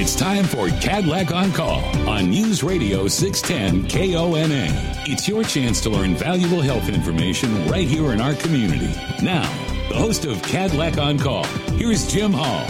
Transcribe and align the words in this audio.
It's 0.00 0.14
time 0.14 0.44
for 0.44 0.68
Kadlec 0.68 1.34
on 1.34 1.50
Call 1.50 1.80
on 2.08 2.30
News 2.30 2.62
Radio 2.62 3.08
610 3.08 3.88
KONA. 3.88 4.68
It's 5.08 5.26
your 5.26 5.42
chance 5.42 5.80
to 5.80 5.90
learn 5.90 6.14
valuable 6.14 6.60
health 6.60 6.88
information 6.88 7.66
right 7.66 7.88
here 7.88 8.12
in 8.12 8.20
our 8.20 8.34
community. 8.34 8.94
Now, 9.24 9.42
the 9.88 9.96
host 9.96 10.24
of 10.24 10.36
Kadlec 10.42 11.02
on 11.02 11.18
Call, 11.18 11.42
here's 11.74 12.06
Jim 12.12 12.32
Hall. 12.32 12.64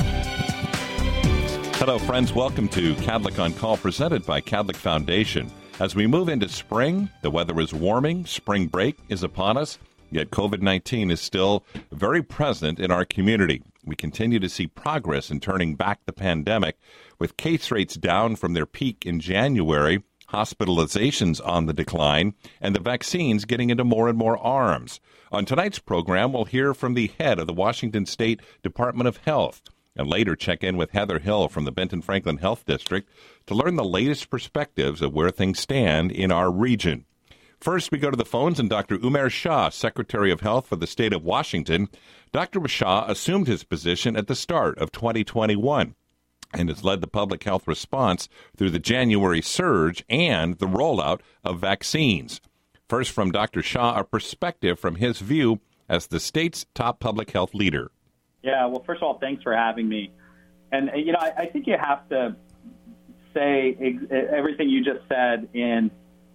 Hello, 1.74 1.98
friends. 1.98 2.32
Welcome 2.32 2.66
to 2.68 2.94
Kadlec 2.94 3.38
on 3.38 3.52
Call, 3.52 3.76
presented 3.76 4.24
by 4.24 4.40
Kadlec 4.40 4.76
Foundation. 4.76 5.52
As 5.80 5.94
we 5.94 6.06
move 6.06 6.30
into 6.30 6.48
spring, 6.48 7.10
the 7.20 7.30
weather 7.30 7.60
is 7.60 7.74
warming, 7.74 8.24
spring 8.24 8.68
break 8.68 8.96
is 9.10 9.22
upon 9.22 9.58
us, 9.58 9.78
yet 10.10 10.30
COVID 10.30 10.62
19 10.62 11.10
is 11.10 11.20
still 11.20 11.62
very 11.92 12.22
present 12.22 12.80
in 12.80 12.90
our 12.90 13.04
community. 13.04 13.62
We 13.88 13.96
continue 13.96 14.38
to 14.38 14.50
see 14.50 14.66
progress 14.66 15.30
in 15.30 15.40
turning 15.40 15.74
back 15.74 16.00
the 16.04 16.12
pandemic, 16.12 16.76
with 17.18 17.36
case 17.36 17.70
rates 17.70 17.94
down 17.94 18.36
from 18.36 18.54
their 18.54 18.66
peak 18.66 19.04
in 19.04 19.20
January, 19.20 20.02
hospitalizations 20.30 21.40
on 21.44 21.66
the 21.66 21.72
decline, 21.72 22.34
and 22.60 22.74
the 22.74 22.80
vaccines 22.80 23.44
getting 23.44 23.70
into 23.70 23.84
more 23.84 24.08
and 24.08 24.18
more 24.18 24.38
arms. 24.38 25.00
On 25.32 25.44
tonight's 25.44 25.78
program, 25.78 26.32
we'll 26.32 26.44
hear 26.44 26.74
from 26.74 26.94
the 26.94 27.10
head 27.18 27.38
of 27.38 27.46
the 27.46 27.52
Washington 27.52 28.06
State 28.06 28.40
Department 28.62 29.08
of 29.08 29.18
Health 29.18 29.62
and 29.96 30.08
later 30.08 30.36
check 30.36 30.62
in 30.62 30.76
with 30.76 30.92
Heather 30.92 31.18
Hill 31.18 31.48
from 31.48 31.64
the 31.64 31.72
Benton 31.72 32.00
Franklin 32.00 32.38
Health 32.38 32.64
District 32.64 33.10
to 33.46 33.54
learn 33.54 33.74
the 33.76 33.84
latest 33.84 34.30
perspectives 34.30 35.02
of 35.02 35.12
where 35.12 35.30
things 35.30 35.58
stand 35.58 36.12
in 36.12 36.30
our 36.30 36.50
region. 36.50 37.04
First, 37.60 37.90
we 37.90 37.98
go 37.98 38.10
to 38.10 38.16
the 38.16 38.24
phones 38.24 38.60
and 38.60 38.70
Dr. 38.70 38.98
Umair 38.98 39.28
Shah, 39.28 39.70
Secretary 39.70 40.30
of 40.30 40.42
Health 40.42 40.68
for 40.68 40.76
the 40.76 40.86
state 40.86 41.12
of 41.12 41.24
Washington. 41.24 41.88
Dr. 42.30 42.66
Shah 42.68 43.06
assumed 43.08 43.48
his 43.48 43.64
position 43.64 44.16
at 44.16 44.28
the 44.28 44.36
start 44.36 44.78
of 44.78 44.92
2021 44.92 45.96
and 46.52 46.68
has 46.68 46.84
led 46.84 47.00
the 47.00 47.06
public 47.06 47.44
health 47.44 47.66
response 47.66 48.28
through 48.56 48.70
the 48.70 48.78
January 48.78 49.42
surge 49.42 50.04
and 50.08 50.58
the 50.58 50.66
rollout 50.66 51.20
of 51.44 51.60
vaccines. 51.60 52.40
First, 52.88 53.10
from 53.10 53.30
Dr. 53.30 53.62
Shah, 53.62 53.98
a 53.98 54.04
perspective 54.04 54.78
from 54.78 54.96
his 54.96 55.18
view 55.18 55.60
as 55.88 56.06
the 56.06 56.20
state's 56.20 56.66
top 56.74 57.00
public 57.00 57.30
health 57.30 57.54
leader. 57.54 57.90
Yeah, 58.42 58.66
well, 58.66 58.82
first 58.84 59.02
of 59.02 59.06
all, 59.06 59.18
thanks 59.18 59.42
for 59.42 59.54
having 59.54 59.88
me. 59.88 60.12
And, 60.72 60.90
uh, 60.90 60.94
you 60.94 61.12
know, 61.12 61.18
I, 61.20 61.32
I 61.38 61.46
think 61.46 61.66
you 61.66 61.76
have 61.78 62.08
to 62.08 62.36
say 63.34 63.76
ex- 63.80 64.04
everything 64.10 64.68
you 64.68 64.84
just 64.84 65.06
said 65.08 65.48
in 65.54 65.90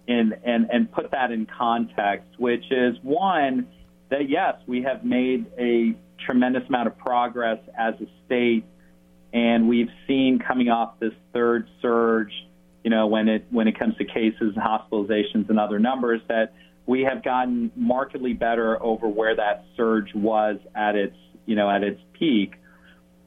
in, 0.06 0.34
and, 0.44 0.68
and 0.70 0.92
put 0.92 1.10
that 1.12 1.32
in 1.32 1.46
context, 1.46 2.28
which 2.38 2.64
is 2.70 2.96
one, 3.02 3.66
that 4.10 4.28
yes, 4.28 4.56
we 4.66 4.82
have 4.82 5.04
made 5.04 5.46
a 5.58 5.94
tremendous 6.26 6.62
amount 6.68 6.88
of 6.88 6.98
progress 6.98 7.58
as 7.78 7.94
a 8.00 8.06
state, 8.26 8.64
and 9.34 9.68
we've 9.68 9.90
seen 10.06 10.38
coming 10.38 10.68
off 10.68 11.00
this 11.00 11.12
third 11.32 11.68
surge, 11.82 12.32
you 12.84 12.90
know, 12.90 13.08
when 13.08 13.28
it 13.28 13.44
when 13.50 13.66
it 13.66 13.76
comes 13.76 13.96
to 13.96 14.04
cases 14.04 14.54
and 14.54 14.56
hospitalizations 14.56 15.50
and 15.50 15.58
other 15.58 15.80
numbers, 15.80 16.20
that 16.28 16.54
we 16.86 17.02
have 17.02 17.24
gotten 17.24 17.72
markedly 17.74 18.32
better 18.32 18.80
over 18.80 19.08
where 19.08 19.34
that 19.34 19.64
surge 19.76 20.14
was 20.14 20.58
at 20.76 20.94
its 20.94 21.16
you 21.46 21.56
know 21.56 21.68
at 21.68 21.82
its 21.82 22.00
peak. 22.12 22.54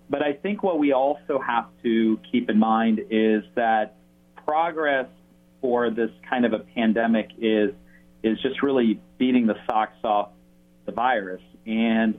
But 0.09 0.23
I 0.23 0.31
think 0.31 0.63
what 0.63 0.79
we 0.79 0.93
also 0.93 1.41
have 1.45 1.65
to 1.83 2.17
keep 2.31 2.49
in 2.49 2.57
mind 2.57 3.01
is 3.09 3.43
that 3.55 3.97
progress 4.45 5.07
for 5.59 5.89
this 5.89 6.11
kind 6.29 6.45
of 6.45 6.53
a 6.53 6.59
pandemic 6.59 7.31
is 7.37 7.71
is 8.23 8.39
just 8.41 8.63
really 8.63 9.01
beating 9.17 9.45
the 9.45 9.55
socks 9.69 9.97
off 10.05 10.29
the 10.85 10.93
virus. 10.93 11.41
And 11.65 12.17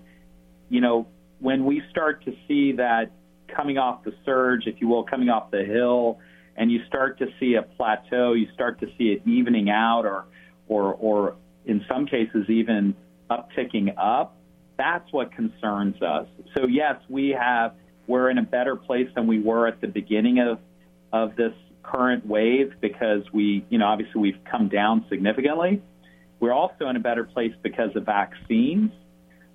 you 0.69 0.83
know, 0.83 1.07
when 1.39 1.65
we 1.65 1.83
start 1.91 2.23
to 2.27 2.35
see 2.47 2.73
that 2.73 3.13
coming 3.55 3.79
off 3.79 4.05
the 4.05 4.13
surge, 4.25 4.67
if 4.67 4.81
you 4.81 4.89
will, 4.89 5.05
coming 5.05 5.29
off 5.29 5.51
the 5.51 5.65
hill, 5.65 6.19
and 6.57 6.71
you 6.71 6.81
start 6.87 7.19
to 7.19 7.27
see 7.39 7.55
a 7.55 7.63
plateau, 7.63 8.33
you 8.33 8.47
start 8.55 8.81
to 8.81 8.87
see 8.99 9.11
it 9.13 9.27
evening 9.27 9.71
out, 9.71 10.03
or 10.05 10.27
or 10.67 10.95
or 10.95 11.37
in 11.67 11.85
some 11.89 12.07
cases 12.07 12.49
even 12.49 12.95
upticking 13.31 13.95
up. 13.97 14.37
That's 14.77 15.13
what 15.13 15.33
concerns 15.33 16.01
us. 16.03 16.27
So 16.57 16.67
yes, 16.67 16.97
we 17.09 17.31
have 17.39 17.75
we're 18.07 18.31
in 18.31 18.39
a 18.39 18.43
better 18.43 18.77
place 18.77 19.09
than 19.15 19.27
we 19.27 19.41
were 19.41 19.67
at 19.67 19.81
the 19.81 19.89
beginning 19.89 20.39
of 20.39 20.59
of 21.13 21.37
this 21.37 21.53
current 21.83 22.27
wave 22.27 22.75
because 22.81 23.23
we, 23.33 23.65
you 23.71 23.79
know, 23.79 23.87
obviously 23.87 24.21
we've 24.21 24.45
come 24.51 24.69
down 24.69 25.07
significantly. 25.09 25.83
We're 26.41 26.53
also 26.53 26.89
in 26.89 26.97
a 26.97 27.01
better 27.01 27.25
place 27.25 27.53
because 27.63 27.95
of 27.97 28.05
vaccines. 28.05 28.91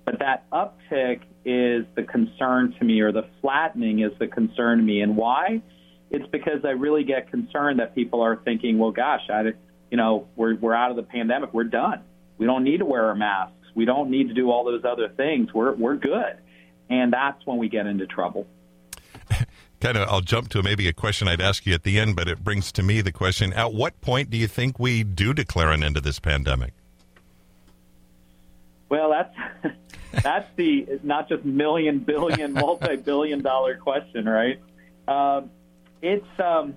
But 0.04 0.18
that 0.18 0.50
uptick 0.50 1.20
is 1.44 1.84
the 1.94 2.02
concern 2.02 2.74
to 2.78 2.84
me, 2.84 3.00
or 3.00 3.12
the 3.12 3.26
flattening 3.40 4.00
is 4.00 4.12
the 4.18 4.26
concern 4.26 4.78
to 4.78 4.84
me. 4.84 5.00
And 5.00 5.16
why? 5.16 5.62
It's 6.10 6.26
because 6.28 6.64
I 6.64 6.70
really 6.70 7.04
get 7.04 7.30
concerned 7.30 7.80
that 7.80 7.94
people 7.94 8.20
are 8.20 8.36
thinking, 8.36 8.78
well, 8.78 8.92
gosh, 8.92 9.22
I, 9.28 9.52
you 9.90 9.96
know, 9.96 10.28
we're, 10.36 10.56
we're 10.56 10.74
out 10.74 10.90
of 10.90 10.96
the 10.96 11.02
pandemic. 11.02 11.52
We're 11.52 11.64
done. 11.64 12.00
We 12.38 12.46
don't 12.46 12.64
need 12.64 12.78
to 12.78 12.84
wear 12.84 13.06
our 13.06 13.14
masks. 13.14 13.54
We 13.74 13.84
don't 13.84 14.10
need 14.10 14.28
to 14.28 14.34
do 14.34 14.50
all 14.50 14.64
those 14.64 14.84
other 14.84 15.08
things. 15.08 15.52
We're, 15.52 15.74
we're 15.74 15.96
good. 15.96 16.38
And 16.88 17.12
that's 17.12 17.44
when 17.46 17.58
we 17.58 17.68
get 17.68 17.86
into 17.86 18.06
trouble 18.06 18.46
kind 19.80 19.96
of 19.96 20.08
I'll 20.08 20.20
jump 20.20 20.48
to 20.50 20.62
maybe 20.62 20.88
a 20.88 20.92
question 20.92 21.28
I'd 21.28 21.40
ask 21.40 21.66
you 21.66 21.74
at 21.74 21.82
the 21.82 21.98
end, 21.98 22.16
but 22.16 22.28
it 22.28 22.42
brings 22.42 22.72
to 22.72 22.82
me 22.82 23.00
the 23.00 23.12
question: 23.12 23.52
At 23.52 23.72
what 23.72 24.00
point 24.00 24.30
do 24.30 24.36
you 24.36 24.46
think 24.46 24.78
we 24.78 25.02
do 25.02 25.34
declare 25.34 25.70
an 25.70 25.82
end 25.82 25.96
to 25.96 26.00
this 26.00 26.18
pandemic? 26.18 26.72
Well, 28.88 29.10
that's 29.10 29.76
that's 30.22 30.48
the 30.56 31.00
not 31.02 31.28
just 31.28 31.44
million, 31.44 31.98
billion, 31.98 32.52
multi-billion 32.54 33.42
dollar 33.42 33.76
question, 33.76 34.26
right? 34.26 34.60
Um, 35.08 35.50
it's 36.02 36.26
um, 36.38 36.74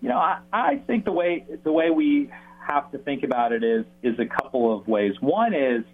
you 0.00 0.08
know 0.08 0.18
I, 0.18 0.40
I 0.52 0.76
think 0.86 1.04
the 1.04 1.12
way 1.12 1.44
the 1.62 1.72
way 1.72 1.90
we 1.90 2.30
have 2.66 2.90
to 2.92 2.98
think 2.98 3.22
about 3.22 3.52
it 3.52 3.64
is 3.64 3.84
is 4.02 4.18
a 4.18 4.26
couple 4.26 4.76
of 4.76 4.86
ways. 4.86 5.14
One 5.20 5.54
is 5.54 5.84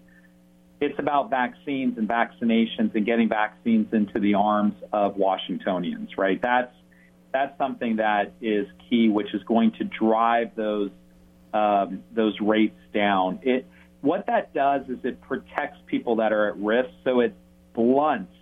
it's 0.81 0.97
about 0.97 1.29
vaccines 1.29 1.97
and 1.97 2.07
vaccinations 2.07 2.95
and 2.95 3.05
getting 3.05 3.27
vaccines 3.27 3.93
into 3.93 4.19
the 4.19 4.35
arms 4.35 4.75
of 4.93 5.17
Washingtonians, 5.17 6.17
right? 6.17 6.41
That's 6.41 6.73
that's 7.31 7.57
something 7.57 7.97
that 7.97 8.33
is 8.41 8.67
key, 8.89 9.09
which 9.09 9.33
is 9.33 9.43
going 9.43 9.71
to 9.73 9.83
drive 9.83 10.55
those 10.55 10.91
um, 11.53 12.03
those 12.11 12.39
rates 12.39 12.79
down. 12.93 13.39
It 13.43 13.67
what 14.01 14.27
that 14.27 14.53
does 14.53 14.83
is 14.87 14.97
it 15.03 15.21
protects 15.21 15.77
people 15.85 16.17
that 16.17 16.31
are 16.31 16.49
at 16.49 16.57
risk, 16.57 16.89
so 17.03 17.19
it 17.19 17.35
blunts 17.73 18.33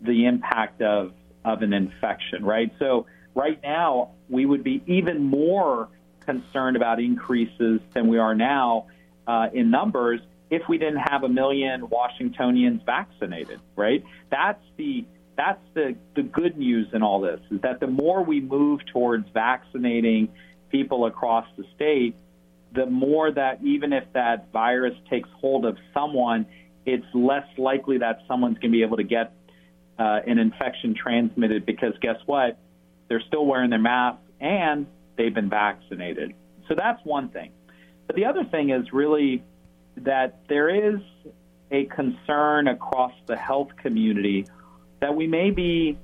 the 0.00 0.26
impact 0.26 0.82
of 0.82 1.12
of 1.44 1.62
an 1.62 1.72
infection, 1.72 2.44
right? 2.44 2.72
So 2.78 3.06
right 3.34 3.60
now 3.62 4.12
we 4.28 4.46
would 4.46 4.62
be 4.62 4.82
even 4.86 5.24
more 5.24 5.88
concerned 6.20 6.76
about 6.76 7.00
increases 7.00 7.80
than 7.94 8.06
we 8.08 8.18
are 8.18 8.34
now 8.34 8.86
uh, 9.26 9.48
in 9.52 9.70
numbers 9.70 10.20
if 10.50 10.62
we 10.68 10.78
didn't 10.78 11.00
have 11.00 11.24
a 11.24 11.28
million 11.28 11.88
Washingtonians 11.88 12.82
vaccinated, 12.84 13.58
right? 13.74 14.04
That's 14.30 14.62
the 14.76 15.04
that's 15.34 15.62
the, 15.72 15.96
the 16.14 16.22
good 16.22 16.58
news 16.58 16.88
in 16.92 17.02
all 17.02 17.20
this 17.20 17.40
is 17.50 17.62
that 17.62 17.80
the 17.80 17.86
more 17.86 18.22
we 18.22 18.40
move 18.40 18.80
towards 18.92 19.26
vaccinating 19.30 20.28
people 20.68 21.06
across 21.06 21.46
the 21.56 21.64
state, 21.74 22.14
the 22.74 22.86
more 22.86 23.30
that 23.30 23.62
even 23.62 23.92
if 23.92 24.04
that 24.14 24.50
virus 24.52 24.94
takes 25.10 25.28
hold 25.40 25.64
of 25.64 25.76
someone, 25.92 26.46
it's 26.86 27.06
less 27.14 27.46
likely 27.58 27.98
that 27.98 28.20
someone's 28.26 28.58
going 28.58 28.72
to 28.72 28.76
be 28.76 28.82
able 28.82 28.96
to 28.96 29.04
get 29.04 29.34
uh, 29.98 30.20
an 30.26 30.38
infection 30.38 30.94
transmitted 30.94 31.66
because 31.66 31.92
guess 32.00 32.16
what? 32.26 32.58
They're 33.08 33.22
still 33.28 33.46
wearing 33.46 33.70
their 33.70 33.78
mask 33.78 34.18
and 34.40 34.86
they've 35.16 35.34
been 35.34 35.50
vaccinated. 35.50 36.34
So 36.68 36.74
that's 36.76 37.00
one 37.04 37.28
thing. 37.28 37.52
But 38.06 38.16
the 38.16 38.24
other 38.24 38.44
thing 38.44 38.70
is 38.70 38.92
really 38.92 39.42
that 39.98 40.40
there 40.48 40.94
is 40.94 41.00
a 41.70 41.84
concern 41.84 42.68
across 42.68 43.12
the 43.26 43.36
health 43.36 43.68
community 43.80 44.46
that 45.00 45.14
we 45.14 45.26
may 45.26 45.50
be 45.50 45.98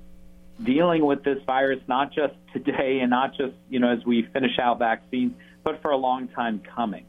dealing 0.62 1.04
with 1.04 1.22
this 1.22 1.38
virus 1.46 1.80
not 1.86 2.12
just 2.12 2.34
today 2.52 2.98
and 3.00 3.10
not 3.10 3.30
just 3.36 3.54
you 3.70 3.78
know 3.78 3.90
as 3.90 4.04
we 4.04 4.26
finish 4.32 4.58
out 4.60 4.78
vaccines, 4.78 5.32
but 5.64 5.82
for 5.82 5.90
a 5.90 5.96
long 5.96 6.28
time 6.28 6.62
coming. 6.74 7.06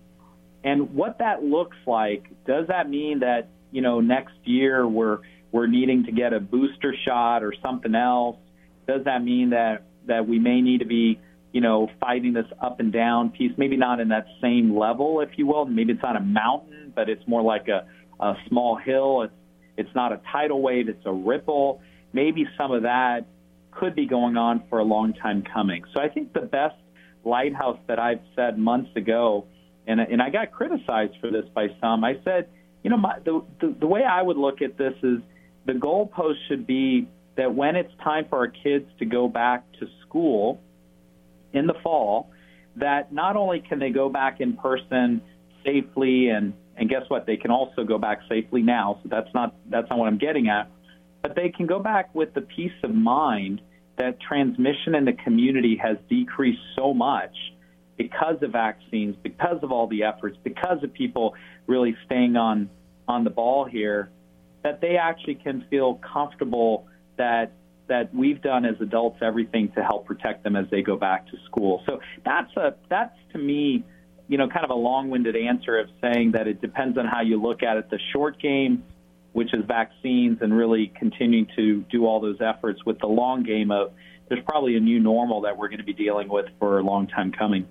And 0.64 0.94
what 0.94 1.20
that 1.20 1.44
looks 1.44 1.78
like, 1.86 2.26
does 2.46 2.68
that 2.68 2.90
mean 2.90 3.20
that 3.20 3.50
you 3.72 3.82
know 3.82 4.02
next 4.02 4.36
year 4.44 4.88
we're 4.88 5.20
we're 5.52 5.68
needing 5.68 6.06
to 6.06 6.12
get 6.12 6.34
a 6.34 6.40
booster 6.40 6.94
shot 7.08 7.44
or 7.44 7.54
something 7.62 7.96
else? 7.96 8.38
Does 8.88 9.06
that 9.06 9.24
mean 9.24 9.52
that 9.52 9.84
that 10.08 10.28
we 10.28 10.40
may 10.40 10.62
need 10.62 10.80
to 10.80 10.86
be 10.86 11.20
you 11.52 11.62
know, 11.62 11.90
fighting 12.00 12.34
this 12.34 12.46
up 12.62 12.80
and 12.80 12.94
down 12.94 13.30
piece, 13.32 13.52
maybe 13.58 13.76
not 13.76 14.00
in 14.00 14.10
that 14.10 14.26
same 14.42 14.78
level, 14.78 15.22
if 15.22 15.30
you 15.38 15.48
will. 15.48 15.66
Maybe 15.66 15.94
it's 15.94 16.04
not 16.04 16.16
a 16.16 16.22
mountain, 16.22 16.94
but 16.96 17.10
it's 17.10 17.26
more 17.28 17.42
like 17.42 17.68
a, 17.68 17.88
a 18.24 18.36
small 18.48 18.76
hill. 18.76 19.24
It's, 19.24 19.34
it's 19.78 19.96
not 19.96 20.12
a 20.12 20.22
tidal 20.32 20.62
wave, 20.62 20.90
it's 20.90 21.06
a 21.06 21.12
ripple. 21.12 21.82
Maybe 22.14 22.46
some 22.58 22.72
of 22.72 22.84
that 22.84 23.26
could 23.72 23.96
be 23.96 24.06
going 24.06 24.36
on 24.36 24.64
for 24.70 24.80
a 24.80 24.84
long 24.84 25.14
time 25.14 25.44
coming. 25.54 25.84
So 25.94 26.02
I 26.02 26.10
think 26.10 26.34
the 26.34 26.42
best 26.42 26.76
lighthouse 27.24 27.80
that 27.88 28.00
I've 28.00 28.22
said 28.36 28.58
months 28.58 28.96
ago, 28.96 29.46
and, 29.88 30.00
and 30.00 30.22
I 30.22 30.30
got 30.30 30.52
criticized 30.52 31.14
for 31.20 31.32
this 31.32 31.46
by 31.54 31.68
some, 31.82 32.04
I 32.04 32.16
said, 32.24 32.50
you 32.84 32.90
know, 32.90 32.98
my, 32.98 33.20
the, 33.26 33.44
the, 33.60 33.76
the 33.82 33.88
way 33.88 34.04
I 34.04 34.22
would 34.22 34.38
look 34.38 34.62
at 34.62 34.78
this 34.78 34.94
is 35.04 35.20
the 35.66 35.74
goalpost 35.74 36.36
should 36.48 36.66
be 36.66 37.08
that 37.38 37.54
when 37.54 37.76
it's 37.76 37.92
time 38.04 38.26
for 38.30 38.40
our 38.40 38.48
kids 38.48 38.86
to 39.00 39.06
go 39.06 39.28
back 39.28 39.64
to 39.80 39.88
school 40.02 40.62
in 41.54 41.68
the 41.68 41.74
fall, 41.84 42.32
that 42.76 43.12
not 43.12 43.36
only 43.36 43.60
can 43.60 43.80
they 43.80 43.90
go 43.90 44.10
back 44.10 44.40
in 44.40 44.56
person 44.58 45.22
safely 45.66 46.30
and 46.30 46.54
and 46.78 46.90
guess 46.90 47.02
what? 47.10 47.26
They 47.26 47.36
can 47.36 47.52
also 47.52 47.84
go 47.84 47.98
back 47.98 48.22
safely 48.30 48.62
now. 48.62 49.00
So 49.04 49.10
that's 49.10 49.28
not 49.34 49.54
that's 49.70 49.90
not 49.90 50.00
what 50.00 50.08
I'm 50.08 50.18
getting 50.18 50.48
at. 50.48 50.72
But 51.22 51.36
they 51.36 51.50
can 51.50 51.66
go 51.66 51.80
back 51.80 52.16
with 52.16 52.34
the 52.34 52.42
peace 52.42 52.72
of 52.84 52.94
mind 52.94 53.62
that 54.00 54.20
transmission 54.20 54.96
in 54.96 55.06
the 55.06 55.14
community 55.14 55.78
has 55.82 55.98
decreased 56.10 56.62
so 56.76 56.94
much 56.94 57.36
because 57.98 58.42
of 58.42 58.52
vaccines 58.52 59.16
because 59.22 59.62
of 59.62 59.72
all 59.72 59.88
the 59.88 60.04
efforts 60.04 60.38
because 60.44 60.82
of 60.84 60.94
people 60.94 61.36
really 61.68 61.96
staying 62.06 62.38
on 62.38 62.70
on 63.08 63.24
the 63.24 63.30
ball 63.30 63.66
here 63.66 64.10
that 64.64 64.82
they 64.82 64.98
actually 64.98 65.36
can 65.36 65.66
feel 65.70 65.96
comfortable 65.96 66.88
that 67.18 67.52
that 67.88 68.14
we've 68.14 68.42
done 68.42 68.66
as 68.66 68.76
adults 68.80 69.18
everything 69.22 69.72
to 69.74 69.84
help 69.84 70.06
protect 70.06 70.44
them 70.44 70.56
as 70.56 70.66
they 70.70 70.82
go 70.82 70.96
back 70.96 71.28
to 71.28 71.38
school. 71.46 71.84
So 71.86 72.00
that's 72.24 72.56
a 72.56 72.76
that's 72.88 73.18
to 73.34 73.40
me, 73.40 73.84
you 74.28 74.38
know, 74.38 74.48
kind 74.48 74.64
of 74.64 74.70
a 74.70 74.76
long-winded 74.76 75.36
answer 75.36 75.78
of 75.78 75.90
saying 76.00 76.32
that 76.34 76.48
it 76.48 76.62
depends 76.62 76.98
on 76.98 77.06
how 77.06 77.22
you 77.22 77.42
look 77.42 77.64
at 77.64 77.78
it. 77.78 77.90
The 77.90 78.00
short 78.14 78.40
game, 78.40 78.84
which 79.34 79.54
is 79.54 79.64
vaccines, 79.68 80.40
and 80.42 80.56
really 80.56 80.92
continuing 80.98 81.48
to 81.56 81.84
do 81.92 82.06
all 82.06 82.20
those 82.20 82.38
efforts 82.42 82.84
with 82.86 83.00
the 83.00 83.08
long 83.08 83.44
game 83.44 83.72
of 83.72 83.92
there's 84.28 84.44
probably 84.46 84.76
a 84.76 84.80
new 84.80 85.00
normal 85.00 85.42
that 85.42 85.58
we're 85.58 85.68
going 85.70 85.80
to 85.80 85.84
be 85.84 85.94
dealing 85.94 86.30
with 86.30 86.46
for 86.60 86.80
a 86.80 86.84
long 86.84 87.08
time 87.08 87.32
coming 87.32 87.68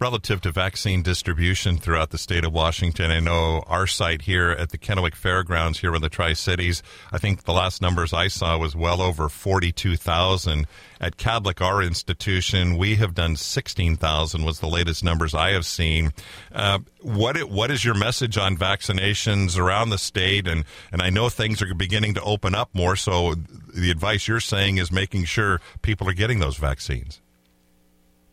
relative 0.00 0.40
to 0.40 0.50
vaccine 0.50 1.02
distribution 1.02 1.76
throughout 1.76 2.08
the 2.08 2.16
state 2.16 2.42
of 2.42 2.52
Washington. 2.54 3.10
I 3.10 3.20
know 3.20 3.62
our 3.66 3.86
site 3.86 4.22
here 4.22 4.50
at 4.50 4.70
the 4.70 4.78
Kennewick 4.78 5.14
Fairgrounds 5.14 5.80
here 5.80 5.94
in 5.94 6.00
the 6.00 6.08
Tri 6.08 6.32
Cities, 6.32 6.82
I 7.12 7.18
think 7.18 7.44
the 7.44 7.52
last 7.52 7.82
numbers 7.82 8.14
I 8.14 8.28
saw 8.28 8.56
was 8.56 8.74
well 8.74 9.02
over 9.02 9.28
42,000. 9.28 10.66
At 11.02 11.18
Kadlec, 11.18 11.60
our 11.60 11.82
institution, 11.82 12.78
we 12.78 12.96
have 12.96 13.14
done 13.14 13.36
16,000 13.36 14.44
was 14.44 14.60
the 14.60 14.68
latest 14.68 15.04
numbers 15.04 15.34
I 15.34 15.50
have 15.50 15.66
seen. 15.66 16.12
Uh, 16.50 16.78
what 17.02 17.42
what 17.50 17.70
is 17.70 17.84
your 17.84 17.94
message 17.94 18.38
on 18.38 18.56
vaccinations 18.56 19.58
around 19.58 19.90
the 19.90 19.98
state? 19.98 20.46
And, 20.46 20.64
and 20.92 21.02
I 21.02 21.10
know 21.10 21.28
things 21.28 21.60
are 21.60 21.74
beginning 21.74 22.14
to 22.14 22.22
open 22.22 22.54
up 22.54 22.70
more, 22.74 22.96
so 22.96 23.34
the 23.34 23.90
advice 23.90 24.28
you're 24.28 24.40
saying 24.40 24.78
is 24.78 24.90
making 24.90 25.24
sure 25.24 25.60
people 25.82 26.08
are 26.08 26.14
getting 26.14 26.38
those 26.38 26.56
vaccines. 26.56 27.20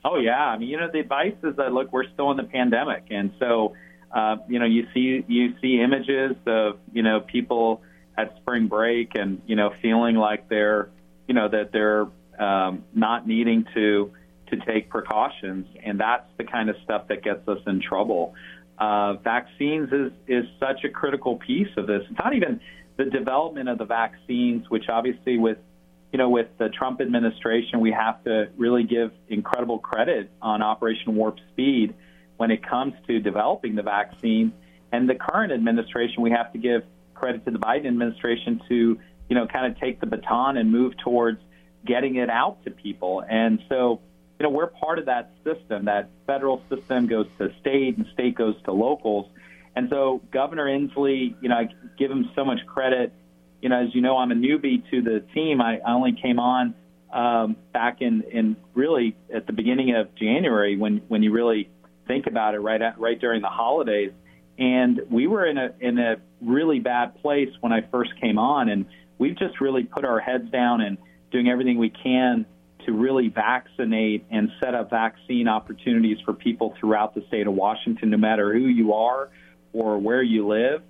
Oh 0.10 0.18
yeah, 0.20 0.46
I 0.46 0.58
mean, 0.58 0.70
you 0.70 0.78
know, 0.78 0.90
the 0.92 1.00
advice 1.00 1.36
is 1.44 1.58
that 1.58 1.74
look, 1.74 1.92
we're 1.92 2.10
still 2.14 2.32
in 2.32 2.38
the 2.38 2.44
pandemic, 2.44 3.08
and 3.10 3.32
so 3.40 3.74
uh, 4.16 4.38
you 4.48 4.58
know, 4.58 4.66
you 4.66 4.88
see 4.94 5.26
you 5.28 5.54
see 5.62 5.82
images 5.82 6.38
of 6.46 6.80
you 6.94 7.04
know 7.04 7.20
people 7.20 7.82
at 8.18 8.34
spring 8.38 8.68
break, 8.68 9.12
and 9.16 9.42
you 9.46 9.56
know, 9.58 9.74
feeling 9.82 10.16
like 10.16 10.48
they're 10.48 10.90
you 11.28 11.34
know 11.34 11.50
that 11.50 11.72
they're 11.74 12.08
um, 12.40 12.86
not 12.94 13.28
needing 13.28 13.66
to 13.74 14.14
to 14.50 14.58
take 14.66 14.90
precautions, 14.90 15.68
and 15.84 16.00
that's 16.00 16.30
the 16.38 16.46
kind 16.46 16.70
of 16.70 16.78
stuff 16.86 17.10
that 17.10 17.22
gets 17.22 17.46
us 17.50 17.60
in 17.68 17.82
trouble. 17.82 18.34
Uh, 18.78 19.16
vaccines 19.16 19.90
is 19.92 20.14
is 20.26 20.46
such 20.58 20.86
a 20.86 20.90
critical 20.90 21.36
piece 21.36 21.76
of 21.76 21.86
this. 21.86 22.04
It's 22.10 22.20
not 22.20 22.34
even 22.34 22.62
the 22.96 23.06
development 23.06 23.68
of 23.68 23.78
the 23.78 23.86
vaccines, 23.86 24.70
which 24.70 24.86
obviously 24.88 25.38
with 25.38 25.58
you 26.12 26.18
know, 26.18 26.30
with 26.30 26.48
the 26.58 26.70
Trump 26.70 27.02
administration, 27.02 27.82
we 27.82 27.92
have 27.92 28.24
to 28.24 28.50
really 28.58 28.84
give 28.84 29.12
incredible 29.28 29.80
credit 29.80 30.32
on 30.42 30.62
Operation 30.62 31.16
Warp 31.16 31.38
Speed 31.52 31.94
when 32.38 32.52
it 32.52 32.66
comes 32.66 32.94
to 33.08 33.20
developing 33.20 33.76
the 33.76 33.84
vaccine. 33.84 34.54
And 34.92 35.10
the 35.10 35.16
current 35.16 35.52
administration, 35.52 36.22
we 36.22 36.32
have 36.32 36.54
to 36.54 36.60
give 36.60 36.84
credit 37.14 37.44
to 37.46 37.52
the 37.52 37.60
Biden 37.60 37.88
administration 37.88 38.62
to, 38.70 39.00
you 39.30 39.36
know, 39.36 39.48
kind 39.48 39.72
of 39.72 39.80
take 39.80 40.00
the 40.00 40.06
baton 40.06 40.56
and 40.58 40.72
move 40.72 40.94
towards 41.04 41.40
getting 41.86 42.16
it 42.16 42.30
out 42.30 42.64
to 42.64 42.72
people. 42.72 43.24
And 43.30 43.60
so, 43.68 44.00
you 44.40 44.44
know, 44.46 44.50
we're 44.50 44.68
part 44.68 45.00
of 45.00 45.06
that 45.08 45.32
system. 45.44 45.86
That 45.86 46.10
federal 46.26 46.62
system 46.70 47.08
goes 47.08 47.28
to 47.40 47.50
state 47.60 47.98
and 47.98 48.06
state 48.14 48.36
goes 48.36 48.56
to 48.64 48.72
locals. 48.72 49.30
And 49.76 49.90
so 49.90 50.22
Governor 50.32 50.66
Inslee, 50.66 51.36
you 51.42 51.50
know, 51.50 51.56
I 51.56 51.68
give 51.98 52.10
him 52.10 52.30
so 52.36 52.46
much 52.46 52.60
credit 52.66 53.12
you 53.62 53.70
know, 53.70 53.84
as 53.84 53.94
you 53.94 54.02
know, 54.02 54.18
I'm 54.18 54.32
a 54.32 54.36
newbie 54.36 54.90
to 54.92 55.02
the 55.02 55.24
team. 55.34 55.62
I, 55.62 55.80
I 55.80 55.94
only 55.94 56.14
came 56.14 56.40
on 56.40 56.76
um, 57.12 57.56
back 57.74 58.02
in, 58.02 58.24
in 58.32 58.56
really 58.74 59.16
at 59.34 59.48
the 59.48 59.54
beginning 59.54 59.96
of 59.96 60.14
January 60.16 60.78
when, 60.78 61.02
when 61.08 61.24
you 61.24 61.32
really 61.32 61.70
think 62.08 62.28
about 62.28 62.54
it, 62.54 62.60
right 62.60 62.82
at, 62.82 63.00
right 63.00 63.20
during 63.20 63.42
the 63.42 63.50
holidays. 63.50 64.12
And 64.60 65.02
we 65.12 65.28
were 65.28 65.46
in 65.46 65.58
a 65.58 65.70
in 65.80 66.00
a 66.00 66.16
really 66.42 66.80
bad 66.80 67.22
place 67.22 67.50
when 67.62 67.72
I 67.72 67.82
first 67.92 68.12
came 68.20 68.40
on, 68.40 68.70
and 68.70 68.86
we've 69.20 69.38
just 69.38 69.62
really 69.62 69.84
put 69.84 70.04
our 70.04 70.20
heads 70.20 70.50
down 70.50 70.82
and 70.82 70.98
doing 71.32 71.48
everything 71.48 71.78
we 71.78 71.92
can 71.92 72.46
to 72.86 72.92
really 72.92 73.28
vaccinate 73.28 74.26
and 74.32 74.50
set 74.60 74.74
up 74.74 74.90
vaccine 74.90 75.48
opportunities 75.48 76.18
for 76.26 76.34
people 76.34 76.74
throughout 76.80 77.14
the 77.14 77.24
state 77.28 77.46
of 77.46 77.54
Washington, 77.54 78.10
no 78.10 78.18
matter 78.18 78.52
who 78.52 78.66
you 78.66 78.94
are 78.94 79.30
or 79.74 80.00
where 80.00 80.24
you 80.24 80.48
live 80.48 80.82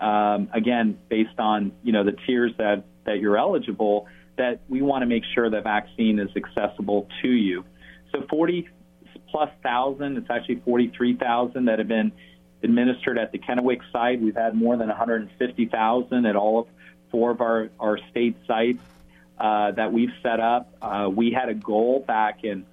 um, 0.00 0.48
again, 0.52 0.98
based 1.08 1.38
on 1.38 1.72
you 1.82 1.92
know 1.92 2.04
the 2.04 2.16
tiers 2.26 2.52
that 2.58 2.84
that 3.04 3.20
you're 3.20 3.36
eligible, 3.36 4.06
that 4.36 4.60
we 4.68 4.82
want 4.82 5.02
to 5.02 5.06
make 5.06 5.24
sure 5.34 5.50
the 5.50 5.60
vaccine 5.60 6.18
is 6.18 6.30
accessible 6.36 7.08
to 7.22 7.28
you. 7.28 7.64
So 8.12 8.24
40 8.28 8.68
plus 9.30 9.50
thousand, 9.62 10.16
it's 10.16 10.30
actually 10.30 10.56
43,000 10.64 11.66
that 11.66 11.78
have 11.78 11.88
been 11.88 12.12
administered 12.62 13.18
at 13.18 13.32
the 13.32 13.38
Kennewick 13.38 13.80
site. 13.92 14.20
We've 14.20 14.34
had 14.34 14.54
more 14.54 14.76
than 14.76 14.88
150,000 14.88 16.26
at 16.26 16.36
all 16.36 16.60
of 16.60 16.66
four 17.10 17.30
of 17.30 17.40
our, 17.40 17.70
our 17.78 17.98
state 18.10 18.36
sites 18.46 18.82
uh, 19.38 19.72
that 19.72 19.92
we've 19.92 20.12
set 20.22 20.40
up. 20.40 20.74
Uh, 20.80 21.08
we 21.14 21.30
had 21.30 21.48
a 21.48 21.54
goal 21.54 22.04
back 22.06 22.44
in, 22.44 22.64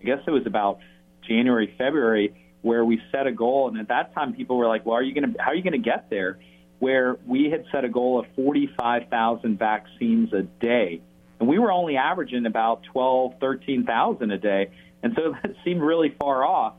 I 0.00 0.04
guess 0.04 0.20
it 0.26 0.30
was 0.30 0.46
about 0.46 0.78
January, 1.26 1.74
February, 1.78 2.34
where 2.62 2.84
we 2.84 3.00
set 3.10 3.26
a 3.26 3.32
goal, 3.32 3.68
and 3.68 3.78
at 3.78 3.88
that 3.88 4.14
time 4.14 4.34
people 4.34 4.56
were 4.56 4.68
like, 4.68 4.86
"Well, 4.86 4.96
are 4.96 5.02
you 5.02 5.12
going 5.12 5.32
to? 5.32 5.42
How 5.42 5.50
are 5.50 5.54
you 5.54 5.62
going 5.62 5.72
to 5.72 5.78
get 5.78 6.10
there?" 6.10 6.38
Where 6.82 7.16
we 7.28 7.48
had 7.48 7.64
set 7.70 7.84
a 7.84 7.88
goal 7.88 8.18
of 8.18 8.26
45,000 8.34 9.56
vaccines 9.56 10.32
a 10.32 10.42
day. 10.42 11.00
And 11.38 11.48
we 11.48 11.60
were 11.60 11.70
only 11.70 11.96
averaging 11.96 12.44
about 12.44 12.82
12, 12.92 13.34
13,000 13.40 14.32
a 14.32 14.36
day. 14.36 14.72
And 15.00 15.12
so 15.14 15.32
that 15.44 15.54
seemed 15.64 15.80
really 15.80 16.12
far 16.18 16.44
off. 16.44 16.74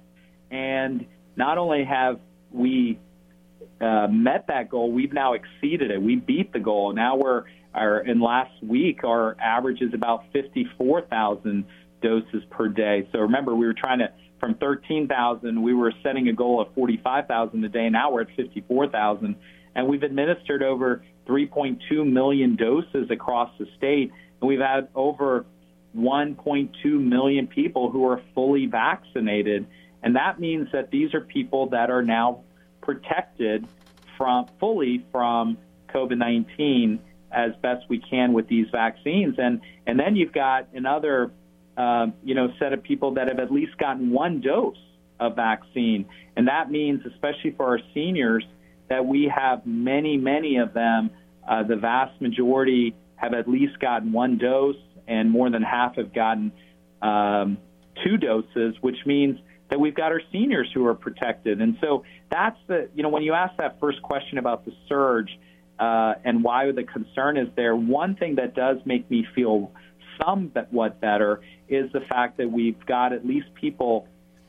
And 0.51 1.05
not 1.37 1.57
only 1.57 1.85
have 1.85 2.19
we 2.51 2.99
uh, 3.79 4.07
met 4.09 4.47
that 4.47 4.69
goal, 4.69 4.91
we've 4.91 5.13
now 5.13 5.35
exceeded 5.35 5.89
it. 5.89 6.01
We 6.01 6.17
beat 6.17 6.51
the 6.51 6.59
goal. 6.59 6.91
Now 6.91 7.15
we're, 7.15 7.45
our, 7.73 8.01
in 8.01 8.19
last 8.19 8.61
week, 8.61 9.05
our 9.05 9.37
average 9.39 9.81
is 9.81 9.93
about 9.93 10.25
54,000 10.33 11.63
doses 12.01 12.43
per 12.49 12.67
day. 12.67 13.07
So 13.13 13.19
remember, 13.19 13.55
we 13.55 13.65
were 13.65 13.73
trying 13.73 13.99
to, 13.99 14.11
from 14.41 14.55
13,000, 14.55 15.61
we 15.61 15.73
were 15.73 15.93
setting 16.03 16.27
a 16.27 16.33
goal 16.33 16.59
of 16.59 16.73
45,000 16.73 17.63
a 17.63 17.69
day. 17.69 17.89
Now 17.89 18.11
we're 18.11 18.23
at 18.23 18.35
54,000 18.35 19.37
and 19.75 19.87
we've 19.87 20.03
administered 20.03 20.63
over 20.63 21.03
3.2 21.27 22.05
million 22.05 22.55
doses 22.55 23.09
across 23.09 23.51
the 23.57 23.67
state, 23.77 24.11
and 24.41 24.47
we've 24.47 24.59
had 24.59 24.87
over 24.95 25.45
1.2 25.95 26.83
million 26.85 27.47
people 27.47 27.91
who 27.91 28.05
are 28.05 28.21
fully 28.33 28.65
vaccinated. 28.65 29.67
And 30.01 30.15
that 30.15 30.39
means 30.39 30.67
that 30.73 30.91
these 30.91 31.13
are 31.13 31.21
people 31.21 31.69
that 31.69 31.89
are 31.89 32.01
now 32.01 32.41
protected 32.81 33.67
from 34.17 34.47
fully 34.59 35.05
from 35.11 35.57
COVID 35.93 36.17
19 36.17 36.99
as 37.31 37.51
best 37.61 37.85
we 37.89 37.99
can 37.99 38.33
with 38.33 38.47
these 38.47 38.67
vaccines. 38.71 39.35
And 39.37 39.61
and 39.87 39.99
then 39.99 40.15
you've 40.15 40.33
got 40.33 40.67
another 40.73 41.31
uh, 41.77 42.07
you 42.23 42.35
know 42.35 42.53
set 42.59 42.73
of 42.73 42.83
people 42.83 43.13
that 43.15 43.27
have 43.27 43.39
at 43.39 43.51
least 43.51 43.77
gotten 43.77 44.11
one 44.11 44.41
dose 44.41 44.77
of 45.19 45.35
vaccine, 45.35 46.05
and 46.35 46.47
that 46.47 46.69
means 46.69 47.05
especially 47.05 47.51
for 47.51 47.65
our 47.67 47.79
seniors 47.93 48.43
that 48.89 49.05
we 49.05 49.31
have 49.33 49.65
many, 49.65 50.17
many 50.17 50.57
of 50.57 50.73
them. 50.73 51.09
Uh, 51.47 51.63
the 51.63 51.75
vast 51.75 52.19
majority 52.21 52.95
have 53.15 53.33
at 53.33 53.47
least 53.47 53.79
gotten 53.79 54.11
one 54.11 54.37
dose, 54.37 54.75
and 55.07 55.29
more 55.29 55.49
than 55.49 55.61
half 55.61 55.95
have 55.95 56.13
gotten 56.13 56.51
um, 57.01 57.57
two 58.03 58.17
doses, 58.17 58.75
which 58.81 59.05
means 59.05 59.39
that 59.69 59.79
we've 59.79 59.95
got 59.95 60.11
our 60.11 60.21
seniors 60.31 60.69
who 60.73 60.85
are 60.85 60.93
protected. 60.93 61.61
And 61.61 61.77
so 61.81 62.03
that's 62.29 62.57
the, 62.67 62.89
you 62.95 63.03
know, 63.03 63.09
when 63.09 63.23
you 63.23 63.33
ask 63.33 63.57
that 63.57 63.79
first 63.79 64.01
question 64.01 64.37
about 64.37 64.65
the 64.65 64.71
surge 64.87 65.37
uh, 65.79 66.13
and 66.23 66.43
why 66.43 66.71
the 66.71 66.83
concern 66.83 67.37
is 67.37 67.47
there, 67.55 67.75
one 67.75 68.15
thing 68.15 68.35
that 68.35 68.55
does 68.55 68.77
make 68.85 69.09
me 69.09 69.25
feel 69.35 69.71
somewhat 70.23 71.01
better 71.01 71.41
is 71.67 71.91
the 71.91 72.01
fact 72.01 72.37
that 72.37 72.51
we've 72.51 72.85
got 72.85 73.13
at 73.13 73.25
least 73.25 73.47
people 73.55 74.07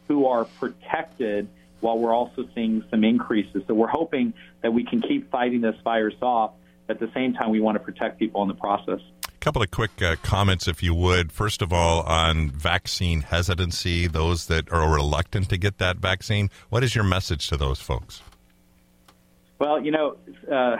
who 0.08 0.26
are 0.26 0.44
protected 0.44 1.48
while 1.84 1.98
we're 1.98 2.14
also 2.14 2.48
seeing 2.54 2.82
some 2.90 3.04
increases. 3.04 3.62
So 3.68 3.74
we're 3.74 3.86
hoping 3.86 4.32
that 4.62 4.72
we 4.72 4.84
can 4.84 5.02
keep 5.02 5.30
fighting 5.30 5.60
this 5.60 5.76
virus 5.84 6.14
off. 6.22 6.52
At 6.88 6.98
the 6.98 7.10
same 7.14 7.34
time, 7.34 7.50
we 7.50 7.60
want 7.60 7.76
to 7.76 7.84
protect 7.84 8.18
people 8.18 8.40
in 8.40 8.48
the 8.48 8.54
process. 8.54 9.00
A 9.28 9.38
couple 9.40 9.62
of 9.62 9.70
quick 9.70 9.90
uh, 10.02 10.16
comments, 10.22 10.66
if 10.66 10.82
you 10.82 10.94
would. 10.94 11.30
First 11.30 11.60
of 11.60 11.74
all, 11.74 12.02
on 12.04 12.50
vaccine 12.50 13.20
hesitancy, 13.20 14.06
those 14.06 14.46
that 14.46 14.72
are 14.72 14.90
reluctant 14.94 15.50
to 15.50 15.58
get 15.58 15.76
that 15.76 15.98
vaccine, 15.98 16.48
what 16.70 16.82
is 16.82 16.94
your 16.94 17.04
message 17.04 17.48
to 17.48 17.56
those 17.58 17.80
folks? 17.80 18.22
Well, 19.58 19.84
you 19.84 19.90
know, 19.90 20.16
uh, 20.50 20.76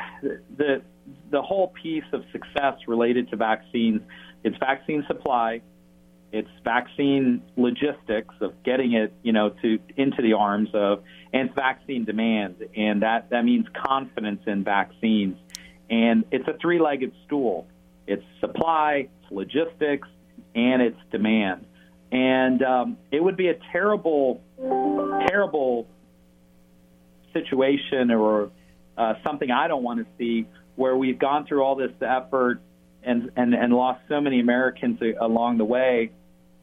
the 0.56 0.82
the 1.30 1.42
whole 1.42 1.68
piece 1.82 2.04
of 2.12 2.24
success 2.32 2.74
related 2.88 3.28
to 3.30 3.36
vaccines, 3.36 4.00
it's 4.42 4.56
vaccine 4.56 5.04
supply, 5.06 5.60
it's 6.34 6.50
vaccine 6.64 7.40
logistics 7.56 8.34
of 8.40 8.60
getting 8.64 8.94
it, 8.94 9.14
you 9.22 9.32
know, 9.32 9.50
to 9.62 9.78
into 9.96 10.20
the 10.20 10.32
arms 10.32 10.68
of, 10.74 11.04
and 11.32 11.54
vaccine 11.54 12.04
demand, 12.04 12.56
and 12.76 13.02
that 13.02 13.30
that 13.30 13.44
means 13.44 13.66
confidence 13.86 14.42
in 14.46 14.64
vaccines, 14.64 15.36
and 15.88 16.24
it's 16.32 16.48
a 16.48 16.58
three-legged 16.60 17.12
stool. 17.24 17.68
It's 18.08 18.24
supply, 18.40 19.08
it's 19.22 19.30
logistics, 19.30 20.08
and 20.56 20.82
it's 20.82 20.98
demand. 21.12 21.66
And 22.10 22.62
um, 22.64 22.96
it 23.12 23.22
would 23.22 23.36
be 23.36 23.48
a 23.48 23.58
terrible, 23.70 24.42
terrible 25.28 25.86
situation 27.32 28.10
or 28.10 28.50
uh, 28.98 29.14
something 29.24 29.52
I 29.52 29.68
don't 29.68 29.84
want 29.84 30.00
to 30.00 30.06
see 30.18 30.46
where 30.74 30.96
we've 30.96 31.18
gone 31.18 31.46
through 31.46 31.62
all 31.62 31.76
this 31.76 31.92
effort 32.00 32.60
and, 33.04 33.30
and, 33.36 33.54
and 33.54 33.72
lost 33.72 34.00
so 34.08 34.20
many 34.20 34.40
Americans 34.40 35.00
along 35.20 35.58
the 35.58 35.64
way, 35.64 36.10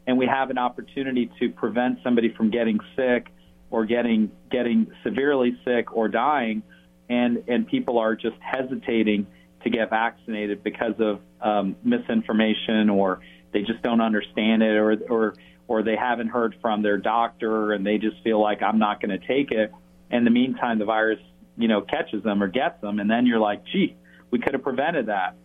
and 0.07 0.17
we 0.17 0.25
have 0.25 0.49
an 0.49 0.57
opportunity 0.57 1.29
to 1.39 1.49
prevent 1.49 1.99
somebody 2.03 2.33
from 2.35 2.49
getting 2.49 2.79
sick 2.95 3.27
or 3.69 3.85
getting 3.85 4.31
getting 4.51 4.87
severely 5.03 5.57
sick 5.65 5.93
or 5.95 6.07
dying, 6.07 6.63
and 7.09 7.43
and 7.47 7.67
people 7.67 7.97
are 7.97 8.15
just 8.15 8.35
hesitating 8.39 9.27
to 9.63 9.69
get 9.69 9.89
vaccinated 9.89 10.63
because 10.63 10.95
of 10.99 11.19
um, 11.41 11.75
misinformation 11.83 12.89
or 12.89 13.21
they 13.53 13.61
just 13.61 13.81
don't 13.83 14.01
understand 14.01 14.63
it 14.63 14.75
or 14.75 14.97
or 15.09 15.35
or 15.67 15.83
they 15.83 15.95
haven't 15.95 16.27
heard 16.27 16.55
from 16.61 16.81
their 16.81 16.97
doctor 16.97 17.71
and 17.71 17.85
they 17.85 17.97
just 17.97 18.17
feel 18.23 18.41
like 18.41 18.61
I'm 18.61 18.79
not 18.79 19.01
going 19.01 19.17
to 19.17 19.25
take 19.25 19.51
it. 19.51 19.71
In 20.09 20.25
the 20.25 20.31
meantime, 20.31 20.79
the 20.79 20.85
virus 20.85 21.19
you 21.57 21.67
know 21.67 21.81
catches 21.81 22.23
them 22.23 22.41
or 22.41 22.47
gets 22.47 22.81
them, 22.81 22.99
and 22.99 23.09
then 23.09 23.25
you're 23.25 23.39
like, 23.39 23.63
gee, 23.71 23.95
we 24.31 24.39
could 24.39 24.53
have 24.53 24.63
prevented 24.63 25.07
that. 25.07 25.35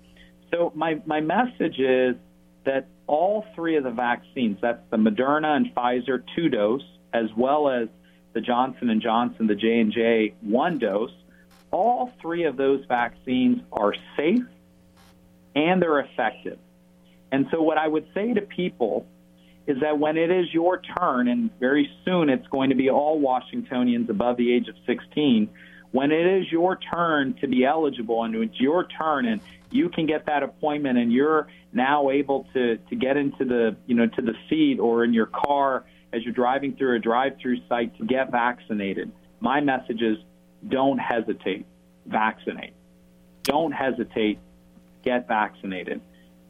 So 0.50 0.72
my 0.74 1.00
my 1.06 1.20
message 1.20 1.78
is 1.78 2.16
that 2.64 2.88
all 3.06 3.44
three 3.54 3.76
of 3.76 3.84
the 3.84 3.90
vaccines, 3.90 4.58
that's 4.60 4.82
the 4.90 4.96
Moderna 4.96 5.56
and 5.56 5.74
Pfizer 5.74 6.22
two 6.34 6.48
dose, 6.48 6.82
as 7.12 7.26
well 7.36 7.68
as 7.68 7.88
the 8.32 8.40
Johnson 8.40 8.90
and 8.90 9.00
Johnson, 9.00 9.46
the 9.46 9.54
J 9.54 9.80
and 9.80 9.92
J 9.92 10.34
one 10.40 10.78
dose, 10.78 11.12
all 11.70 12.12
three 12.20 12.44
of 12.44 12.56
those 12.56 12.84
vaccines 12.86 13.60
are 13.72 13.94
safe 14.16 14.44
and 15.54 15.80
they're 15.80 16.00
effective. 16.00 16.58
And 17.32 17.46
so, 17.50 17.62
what 17.62 17.78
I 17.78 17.88
would 17.88 18.06
say 18.14 18.34
to 18.34 18.42
people 18.42 19.06
is 19.66 19.80
that 19.80 19.98
when 19.98 20.16
it 20.16 20.30
is 20.30 20.52
your 20.52 20.80
turn, 20.80 21.28
and 21.28 21.50
very 21.58 21.90
soon 22.04 22.28
it's 22.28 22.46
going 22.48 22.70
to 22.70 22.76
be 22.76 22.88
all 22.90 23.18
Washingtonians 23.18 24.08
above 24.08 24.36
the 24.36 24.52
age 24.52 24.68
of 24.68 24.76
16, 24.86 25.48
when 25.90 26.12
it 26.12 26.26
is 26.26 26.52
your 26.52 26.76
turn 26.76 27.34
to 27.40 27.48
be 27.48 27.64
eligible 27.64 28.22
and 28.22 28.34
it's 28.36 28.60
your 28.60 28.86
turn 28.86 29.26
and 29.26 29.40
you 29.70 29.88
can 29.88 30.06
get 30.06 30.26
that 30.26 30.42
appointment 30.42 30.98
and 30.98 31.12
you're 31.12 31.48
now 31.72 32.10
able 32.10 32.46
to, 32.54 32.76
to 32.76 32.96
get 32.96 33.16
into 33.16 33.44
the, 33.44 33.76
you 33.86 33.94
know, 33.94 34.06
to 34.06 34.22
the 34.22 34.34
seat 34.48 34.78
or 34.78 35.04
in 35.04 35.12
your 35.12 35.26
car 35.26 35.84
as 36.12 36.22
you're 36.22 36.32
driving 36.32 36.74
through 36.76 36.96
a 36.96 36.98
drive-through 36.98 37.58
site 37.68 37.96
to 37.98 38.04
get 38.06 38.30
vaccinated. 38.30 39.10
My 39.40 39.60
message 39.60 40.02
is 40.02 40.18
don't 40.68 40.98
hesitate. 40.98 41.66
Vaccinate. 42.06 42.74
Don't 43.42 43.72
hesitate. 43.72 44.38
Get 45.02 45.28
vaccinated. 45.28 46.00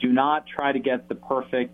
Do 0.00 0.12
not 0.12 0.46
try 0.46 0.72
to 0.72 0.78
get 0.78 1.08
the 1.08 1.14
perfect 1.14 1.72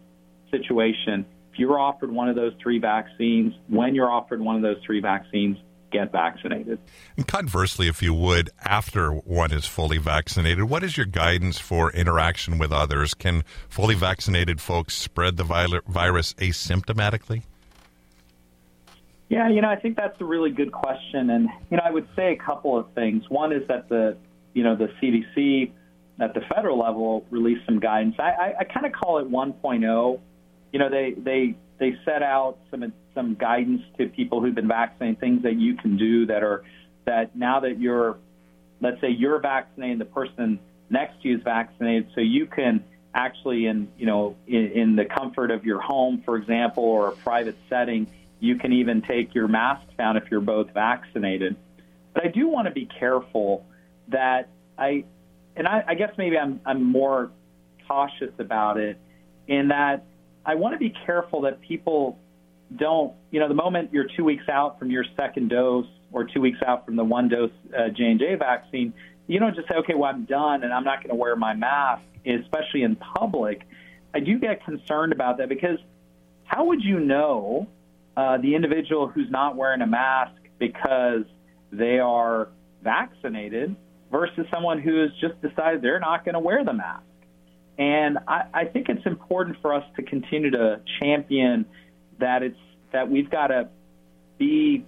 situation. 0.51 1.27
If 1.53 1.59
you're 1.59 1.79
offered 1.79 2.11
one 2.11 2.29
of 2.29 2.37
those 2.37 2.53
three 2.63 2.79
vaccines, 2.79 3.53
when 3.69 3.95
you're 3.95 4.11
offered 4.11 4.41
one 4.41 4.57
of 4.57 4.63
those 4.63 4.79
three 4.87 5.01
vaccines, 5.01 5.59
get 5.93 6.11
vaccinated. 6.11 6.79
And 7.17 7.27
conversely, 7.27 7.87
if 7.87 8.03
you 8.03 8.15
would, 8.15 8.51
after 8.65 9.11
one 9.11 9.53
is 9.53 9.67
fully 9.67 9.99
vaccinated, 9.99 10.65
what 10.65 10.83
is 10.83 10.97
your 10.97 11.07
guidance 11.07 11.59
for 11.59 11.93
interaction 11.93 12.59
with 12.59 12.73
others? 12.73 13.15
Can 13.15 13.45
fully 13.69 13.95
vaccinated 13.95 14.61
folks 14.61 14.95
spread 14.95 15.37
the 15.37 15.45
virus 15.45 16.35
asymptomatically? 16.35 17.43
Yeah, 19.29 19.49
you 19.49 19.63
know, 19.63 19.71
I 19.71 19.77
think 19.77 19.97
that's 19.97 20.21
a 20.21 20.25
really 20.25 20.51
good 20.51 20.73
question, 20.73 21.31
and 21.31 21.49
you 21.71 21.79
know, 21.79 21.83
I 21.83 21.91
would 21.91 22.07
say 22.15 22.33
a 22.33 22.37
couple 22.37 22.77
of 22.77 22.93
things. 22.95 23.25
One 23.31 23.51
is 23.53 23.67
that 23.69 23.89
the, 23.89 24.19
you 24.53 24.63
know, 24.63 24.77
the 24.77 24.89
CDC 25.01 25.73
at 26.21 26.35
the 26.35 26.43
federal 26.55 26.79
level 26.79 27.25
released 27.31 27.65
some 27.65 27.81
guidance. 27.81 28.17
I, 28.19 28.23
I, 28.23 28.55
I 28.61 28.65
kind 28.65 28.85
of 28.85 28.93
call 28.93 29.19
it 29.19 29.31
1.0. 29.31 30.21
You 30.73 30.79
know, 30.79 30.89
they 30.91 31.13
they 31.17 31.55
they 31.79 31.97
set 32.05 32.23
out 32.23 32.59
some 32.71 32.93
some 33.15 33.35
guidance 33.35 33.83
to 33.99 34.09
people 34.09 34.41
who've 34.41 34.55
been 34.55 34.69
vaccinated, 34.69 35.21
things 35.21 35.43
that 35.43 35.57
you 35.57 35.77
can 35.77 35.97
do 35.97 36.27
that 36.27 36.43
are 36.43 36.65
that 37.05 37.37
now 37.37 37.61
that 37.61 37.79
you're, 37.79 38.19
let's 38.81 39.01
say 39.01 39.11
you're 39.11 39.39
vaccinated, 39.39 39.99
the 39.99 40.05
person 40.07 40.59
next 40.89 41.21
to 41.23 41.29
you 41.29 41.37
is 41.37 41.43
vaccinated, 41.43 42.09
so 42.15 42.21
you 42.21 42.47
can 42.47 42.83
actually 43.15 43.67
in 43.67 43.89
you 43.99 44.07
know 44.07 44.37
in, 44.47 44.67
in 44.73 44.97
the 44.97 45.05
comfort 45.05 45.51
of 45.51 45.65
your 45.65 45.81
home, 45.81 46.23
for 46.25 46.37
example, 46.37 46.85
or 46.85 47.09
a 47.09 47.13
private 47.13 47.57
setting 47.69 48.07
you 48.43 48.57
can 48.57 48.73
even 48.73 49.03
take 49.03 49.37
your 49.37 49.47
mask 49.47 49.87
down 49.97 50.17
if 50.17 50.25
you're 50.29 50.41
both 50.41 50.69
vaccinated. 50.75 51.55
But 52.13 52.27
I 52.27 52.29
do 52.29 52.49
want 52.49 52.67
to 52.67 52.73
be 52.73 52.87
careful 52.87 53.65
that 54.09 54.49
I, 54.77 55.05
and 55.55 55.69
I, 55.69 55.85
I 55.87 55.95
guess 55.95 56.11
maybe 56.19 56.37
I'm, 56.37 56.61
I'm 56.67 56.83
more 56.83 57.31
cautious 57.87 58.33
about 58.41 58.79
it 58.79 58.99
in 59.47 59.69
that 59.69 60.05
I 60.45 60.55
want 60.55 60.75
to 60.75 60.79
be 60.79 60.93
careful 61.07 61.43
that 61.43 61.61
people 61.61 62.19
don't, 62.77 63.13
you 63.31 63.41
know, 63.41 63.49
the 63.49 63.55
moment 63.55 63.91
you're 63.93 64.07
two 64.17 64.25
weeks 64.25 64.49
out 64.49 64.79
from 64.79 64.91
your 64.91 65.05
second 65.17 65.49
dose 65.49 65.87
or 66.11 66.25
two 66.25 66.41
weeks 66.41 66.59
out 66.67 66.85
from 66.85 66.97
the 66.97 67.05
one 67.05 67.29
dose 67.29 67.51
uh, 67.77 67.89
J&J 67.89 68.37
vaccine, 68.37 68.93
you 69.27 69.39
don't 69.39 69.55
just 69.55 69.69
say, 69.69 69.77
okay, 69.77 69.95
well, 69.95 70.11
I'm 70.11 70.25
done 70.25 70.65
and 70.65 70.73
I'm 70.73 70.85
not 70.85 70.99
going 70.99 71.11
to 71.11 71.15
wear 71.15 71.37
my 71.37 71.55
mask, 71.55 72.03
especially 72.27 72.83
in 72.83 72.97
public. 72.97 73.63
I 74.15 74.21
do 74.21 74.39
get 74.39 74.65
concerned 74.65 75.13
about 75.13 75.39
that 75.39 75.49
because 75.49 75.79
how 76.45 76.67
would 76.67 76.83
you 76.83 77.01
know 77.01 77.69
uh, 78.17 78.39
the 78.39 78.55
individual 78.55 79.09
who's 79.09 79.31
not 79.31 79.57
wearing 79.57 79.81
a 79.81 79.87
mask 79.87 80.35
because 80.59 81.25
they 81.71 81.99
are 81.99 82.49
vaccinated 82.83 83.75
versus 84.11 84.47
someone 84.53 84.81
who 84.81 85.01
has 85.01 85.11
just 85.21 85.41
decided 85.41 85.81
they're 85.81 86.01
not 86.01 86.25
going 86.25 86.35
to 86.35 86.41
wear 86.41 86.65
the 86.65 86.73
mask. 86.73 87.03
And 87.79 88.19
I, 88.29 88.43
I 88.53 88.65
think 88.67 88.89
it's 88.89 89.07
important 89.07 89.57
for 89.63 89.73
us 89.75 89.85
to 89.97 90.03
continue 90.03 90.51
to 90.51 90.81
champion 91.01 91.65
that 92.19 92.43
it's 92.43 92.59
that 92.93 93.11
we've 93.11 93.31
got 93.31 93.49
to 93.49 93.69
be 94.39 94.85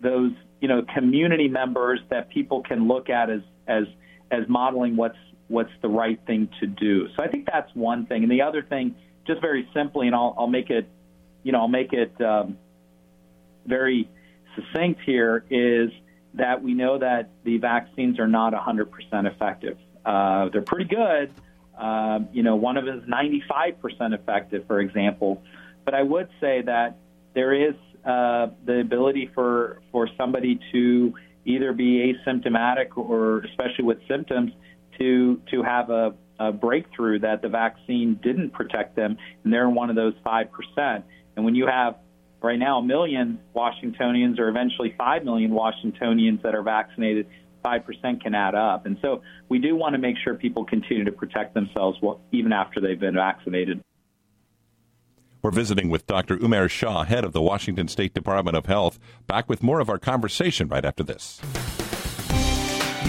those 0.00 0.32
you 0.60 0.68
know 0.68 0.82
community 0.94 1.48
members 1.48 2.00
that 2.10 2.30
people 2.30 2.62
can 2.62 2.88
look 2.88 3.10
at 3.10 3.30
as 3.30 3.42
as 3.68 3.84
as 4.30 4.48
modeling 4.48 4.96
what's 4.96 5.18
what's 5.48 5.72
the 5.82 5.88
right 5.88 6.18
thing 6.26 6.48
to 6.60 6.66
do. 6.66 7.08
So 7.16 7.22
I 7.22 7.28
think 7.28 7.46
that's 7.52 7.70
one 7.74 8.06
thing. 8.06 8.22
And 8.22 8.32
the 8.32 8.42
other 8.42 8.62
thing, 8.62 8.94
just 9.26 9.42
very 9.42 9.68
simply, 9.74 10.06
and 10.06 10.16
I'll, 10.16 10.34
I'll 10.38 10.46
make 10.46 10.70
it 10.70 10.88
you 11.42 11.52
know, 11.52 11.60
I'll 11.60 11.68
make 11.68 11.92
it 11.92 12.18
um, 12.20 12.56
very 13.66 14.08
succinct 14.54 15.00
here, 15.04 15.44
is 15.50 15.90
that 16.34 16.62
we 16.62 16.74
know 16.74 16.98
that 16.98 17.30
the 17.44 17.58
vaccines 17.58 18.18
are 18.18 18.28
not 18.28 18.52
100% 18.52 18.86
effective. 19.26 19.76
Uh, 20.04 20.48
they're 20.50 20.62
pretty 20.62 20.86
good. 20.86 21.32
Uh, 21.82 22.20
you 22.32 22.44
know, 22.44 22.54
one 22.54 22.76
of 22.76 22.84
them 22.84 22.98
is 22.98 23.04
95% 23.10 24.14
effective, 24.14 24.64
for 24.68 24.78
example. 24.80 25.42
But 25.84 25.94
I 25.94 26.02
would 26.02 26.28
say 26.40 26.62
that 26.62 26.98
there 27.34 27.52
is 27.52 27.74
uh, 28.04 28.48
the 28.64 28.80
ability 28.80 29.30
for 29.34 29.82
for 29.90 30.08
somebody 30.16 30.60
to 30.70 31.12
either 31.44 31.72
be 31.72 32.14
asymptomatic 32.14 32.96
or, 32.96 33.40
especially 33.40 33.84
with 33.84 33.98
symptoms, 34.06 34.52
to 34.98 35.40
to 35.50 35.64
have 35.64 35.90
a, 35.90 36.14
a 36.38 36.52
breakthrough 36.52 37.18
that 37.18 37.42
the 37.42 37.48
vaccine 37.48 38.20
didn't 38.22 38.50
protect 38.50 38.94
them, 38.94 39.16
and 39.42 39.52
they're 39.52 39.68
one 39.68 39.90
of 39.90 39.96
those 39.96 40.14
five 40.22 40.52
percent. 40.52 41.04
And 41.34 41.44
when 41.44 41.56
you 41.56 41.66
have 41.66 41.96
right 42.42 42.58
now 42.58 42.78
a 42.78 42.82
million 42.84 43.40
Washingtonians 43.54 44.38
or 44.38 44.48
eventually 44.48 44.94
5 44.98 45.24
million 45.24 45.52
Washingtonians 45.52 46.42
that 46.42 46.54
are 46.54 46.62
vaccinated, 46.62 47.26
5% 47.62 48.22
can 48.22 48.34
add 48.34 48.54
up. 48.54 48.86
And 48.86 48.98
so 49.00 49.22
we 49.48 49.58
do 49.58 49.76
want 49.76 49.94
to 49.94 49.98
make 49.98 50.16
sure 50.22 50.34
people 50.34 50.64
continue 50.64 51.04
to 51.04 51.12
protect 51.12 51.54
themselves 51.54 51.98
even 52.32 52.52
after 52.52 52.80
they've 52.80 52.98
been 52.98 53.14
vaccinated. 53.14 53.80
We're 55.42 55.50
visiting 55.50 55.90
with 55.90 56.06
Dr. 56.06 56.36
Umair 56.36 56.70
Shah, 56.70 57.02
head 57.02 57.24
of 57.24 57.32
the 57.32 57.42
Washington 57.42 57.88
State 57.88 58.14
Department 58.14 58.56
of 58.56 58.66
Health. 58.66 59.00
Back 59.26 59.48
with 59.48 59.62
more 59.62 59.80
of 59.80 59.88
our 59.88 59.98
conversation 59.98 60.68
right 60.68 60.84
after 60.84 61.02
this. 61.02 61.40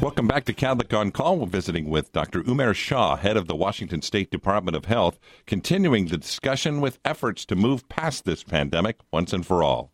Welcome 0.00 0.28
back 0.28 0.44
to 0.44 0.52
Kadlec 0.52 0.96
on 0.96 1.10
Call. 1.10 1.38
We're 1.38 1.46
visiting 1.46 1.90
with 1.90 2.12
Dr. 2.12 2.44
Umair 2.44 2.72
Shah, 2.72 3.16
head 3.16 3.36
of 3.36 3.48
the 3.48 3.56
Washington 3.56 4.00
State 4.00 4.30
Department 4.30 4.76
of 4.76 4.84
Health, 4.84 5.18
continuing 5.44 6.06
the 6.06 6.16
discussion 6.16 6.80
with 6.80 7.00
efforts 7.04 7.44
to 7.46 7.56
move 7.56 7.88
past 7.88 8.24
this 8.24 8.44
pandemic 8.44 8.98
once 9.12 9.32
and 9.32 9.44
for 9.44 9.64
all. 9.64 9.90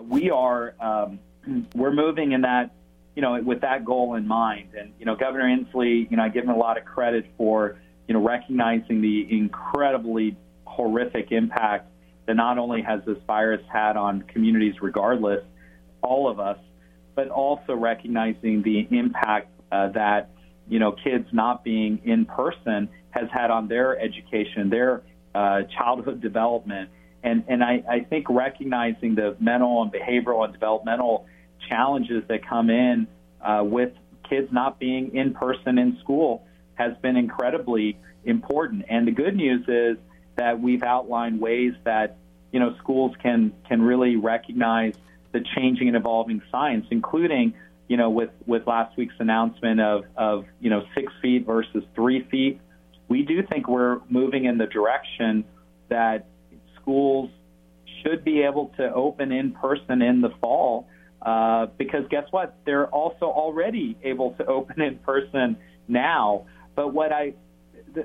We 0.00 0.30
are 0.30 0.74
um, 0.80 1.18
we're 1.74 1.92
moving 1.92 2.32
in 2.32 2.40
that 2.40 2.74
you 3.14 3.20
know 3.20 3.38
with 3.42 3.60
that 3.60 3.84
goal 3.84 4.14
in 4.14 4.26
mind, 4.26 4.70
and 4.74 4.94
you 4.98 5.04
know 5.04 5.14
Governor 5.14 5.44
Inslee, 5.44 6.10
you 6.10 6.16
know 6.16 6.22
I 6.22 6.30
give 6.30 6.44
him 6.44 6.50
a 6.50 6.56
lot 6.56 6.78
of 6.78 6.86
credit 6.86 7.26
for 7.36 7.78
you 8.08 8.14
know 8.14 8.22
recognizing 8.22 9.02
the 9.02 9.26
incredibly 9.30 10.38
horrific 10.64 11.30
impact 11.30 11.90
that 12.24 12.36
not 12.36 12.56
only 12.56 12.80
has 12.80 13.02
this 13.04 13.18
virus 13.26 13.60
had 13.70 13.98
on 13.98 14.22
communities, 14.22 14.76
regardless, 14.80 15.44
all 16.00 16.26
of 16.26 16.40
us 16.40 16.58
but 17.16 17.30
also 17.30 17.74
recognizing 17.74 18.62
the 18.62 18.86
impact 18.90 19.48
uh, 19.72 19.88
that 19.88 20.30
you 20.68 20.78
know 20.78 20.92
kids 20.92 21.26
not 21.32 21.64
being 21.64 22.00
in 22.04 22.26
person 22.26 22.88
has 23.10 23.28
had 23.32 23.50
on 23.50 23.66
their 23.66 23.98
education, 23.98 24.70
their 24.70 25.02
uh, 25.34 25.62
childhood 25.76 26.20
development, 26.20 26.90
and 27.24 27.42
and 27.48 27.64
I, 27.64 27.82
I 27.90 28.00
think 28.00 28.26
recognizing 28.30 29.16
the 29.16 29.36
mental 29.40 29.82
and 29.82 29.92
behavioral 29.92 30.44
and 30.44 30.52
developmental 30.52 31.26
challenges 31.68 32.22
that 32.28 32.46
come 32.46 32.70
in 32.70 33.08
uh, 33.40 33.64
with 33.64 33.92
kids 34.28 34.48
not 34.52 34.78
being 34.78 35.14
in 35.16 35.34
person 35.34 35.78
in 35.78 35.98
school 36.00 36.46
has 36.74 36.92
been 37.00 37.16
incredibly 37.16 37.98
important. 38.24 38.84
And 38.88 39.06
the 39.06 39.12
good 39.12 39.34
news 39.34 39.64
is 39.66 39.96
that 40.36 40.60
we've 40.60 40.82
outlined 40.82 41.40
ways 41.40 41.72
that 41.84 42.18
you 42.52 42.60
know 42.60 42.76
schools 42.78 43.16
can 43.22 43.52
can 43.68 43.82
really 43.82 44.16
recognize 44.16 44.94
the 45.36 45.44
changing 45.54 45.88
and 45.88 45.96
evolving 45.96 46.40
science, 46.50 46.86
including, 46.90 47.52
you 47.88 47.96
know, 47.96 48.08
with, 48.08 48.30
with 48.46 48.66
last 48.66 48.96
week's 48.96 49.14
announcement 49.18 49.80
of, 49.80 50.04
of, 50.16 50.46
you 50.60 50.70
know, 50.70 50.82
six 50.94 51.12
feet 51.20 51.44
versus 51.44 51.84
three 51.94 52.26
feet. 52.30 52.58
We 53.08 53.22
do 53.22 53.42
think 53.42 53.68
we're 53.68 54.00
moving 54.08 54.46
in 54.46 54.56
the 54.56 54.66
direction 54.66 55.44
that 55.90 56.26
schools 56.80 57.30
should 58.02 58.24
be 58.24 58.42
able 58.42 58.72
to 58.78 58.92
open 58.94 59.30
in 59.30 59.52
person 59.52 60.00
in 60.00 60.22
the 60.22 60.30
fall 60.40 60.88
uh, 61.20 61.66
because 61.76 62.04
guess 62.08 62.24
what? 62.30 62.56
They're 62.64 62.88
also 62.88 63.26
already 63.26 63.96
able 64.02 64.32
to 64.38 64.46
open 64.46 64.80
in 64.80 64.98
person 64.98 65.56
now. 65.86 66.46
But 66.74 66.94
what 66.94 67.12
I 67.12 67.34